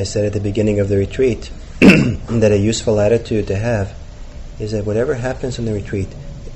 Said 0.07 0.25
at 0.25 0.33
the 0.33 0.41
beginning 0.41 0.81
of 0.81 0.89
the 0.89 0.97
retreat 0.97 1.51
that 1.81 2.53
a 2.53 2.59
useful 2.59 2.99
attitude 3.01 3.47
to 3.49 3.57
have 3.57 3.95
is 4.59 4.73
that 4.73 4.87
whatever 4.87 5.15
happens 5.15 5.59
in 5.59 5.67
the 5.67 5.73
retreat 5.75 6.09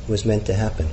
was 0.08 0.24
meant 0.24 0.46
to 0.46 0.54
happen. 0.54 0.88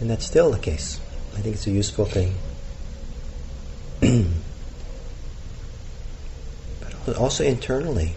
And 0.00 0.08
that's 0.08 0.24
still 0.24 0.50
the 0.50 0.58
case. 0.58 1.00
I 1.34 1.40
think 1.40 1.56
it's 1.56 1.66
a 1.66 1.70
useful 1.70 2.04
thing. 2.04 2.34
but 7.06 7.16
also 7.16 7.44
internally. 7.44 8.14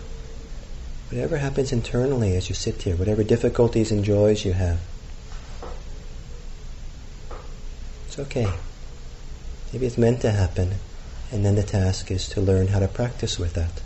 Whatever 1.09 1.37
happens 1.37 1.71
internally 1.71 2.35
as 2.35 2.49
you 2.49 2.55
sit 2.55 2.81
here, 2.81 2.95
whatever 2.95 3.23
difficulties 3.23 3.91
and 3.91 4.03
joys 4.03 4.43
you 4.43 4.53
have, 4.53 4.79
it's 8.07 8.19
okay. 8.19 8.51
Maybe 9.71 9.85
it's 9.85 9.97
meant 9.97 10.21
to 10.21 10.31
happen. 10.31 10.75
And 11.35 11.43
then 11.43 11.55
the 11.55 11.63
task 11.63 12.11
is 12.11 12.29
to 12.29 12.39
learn 12.39 12.67
how 12.67 12.79
to 12.79 12.87
practice 12.87 13.37
with 13.37 13.55
that. 13.55 13.81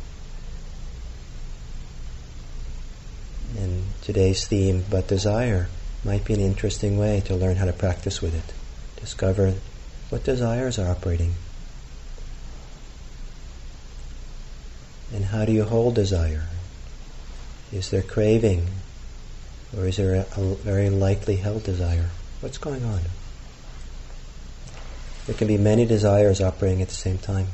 And 3.57 3.85
today's 4.03 4.45
theme, 4.45 4.85
but 4.87 5.07
desire, 5.07 5.67
might 6.05 6.23
be 6.25 6.35
an 6.35 6.41
interesting 6.41 6.99
way 6.99 7.23
to 7.25 7.33
learn 7.33 7.55
how 7.55 7.65
to 7.65 7.73
practice 7.73 8.21
with 8.21 8.35
it. 8.35 8.53
Discover 9.01 9.55
what 10.11 10.23
desires 10.23 10.77
are 10.77 10.91
operating. 10.91 11.33
And 15.11 15.25
how 15.25 15.43
do 15.45 15.51
you 15.51 15.63
hold 15.63 15.95
desire? 15.95 16.49
Is 17.73 17.89
there 17.89 18.03
craving? 18.03 18.67
Or 19.75 19.87
is 19.87 19.97
there 19.97 20.13
a, 20.13 20.39
a 20.39 20.55
very 20.57 20.91
lightly 20.91 21.37
held 21.37 21.63
desire? 21.63 22.11
What's 22.41 22.59
going 22.59 22.85
on? 22.85 23.01
There 25.29 25.37
can 25.37 25.47
be 25.47 25.59
many 25.59 25.85
desires 25.85 26.41
operating 26.41 26.81
at 26.81 26.87
the 26.87 26.95
same 26.95 27.19
time. 27.19 27.49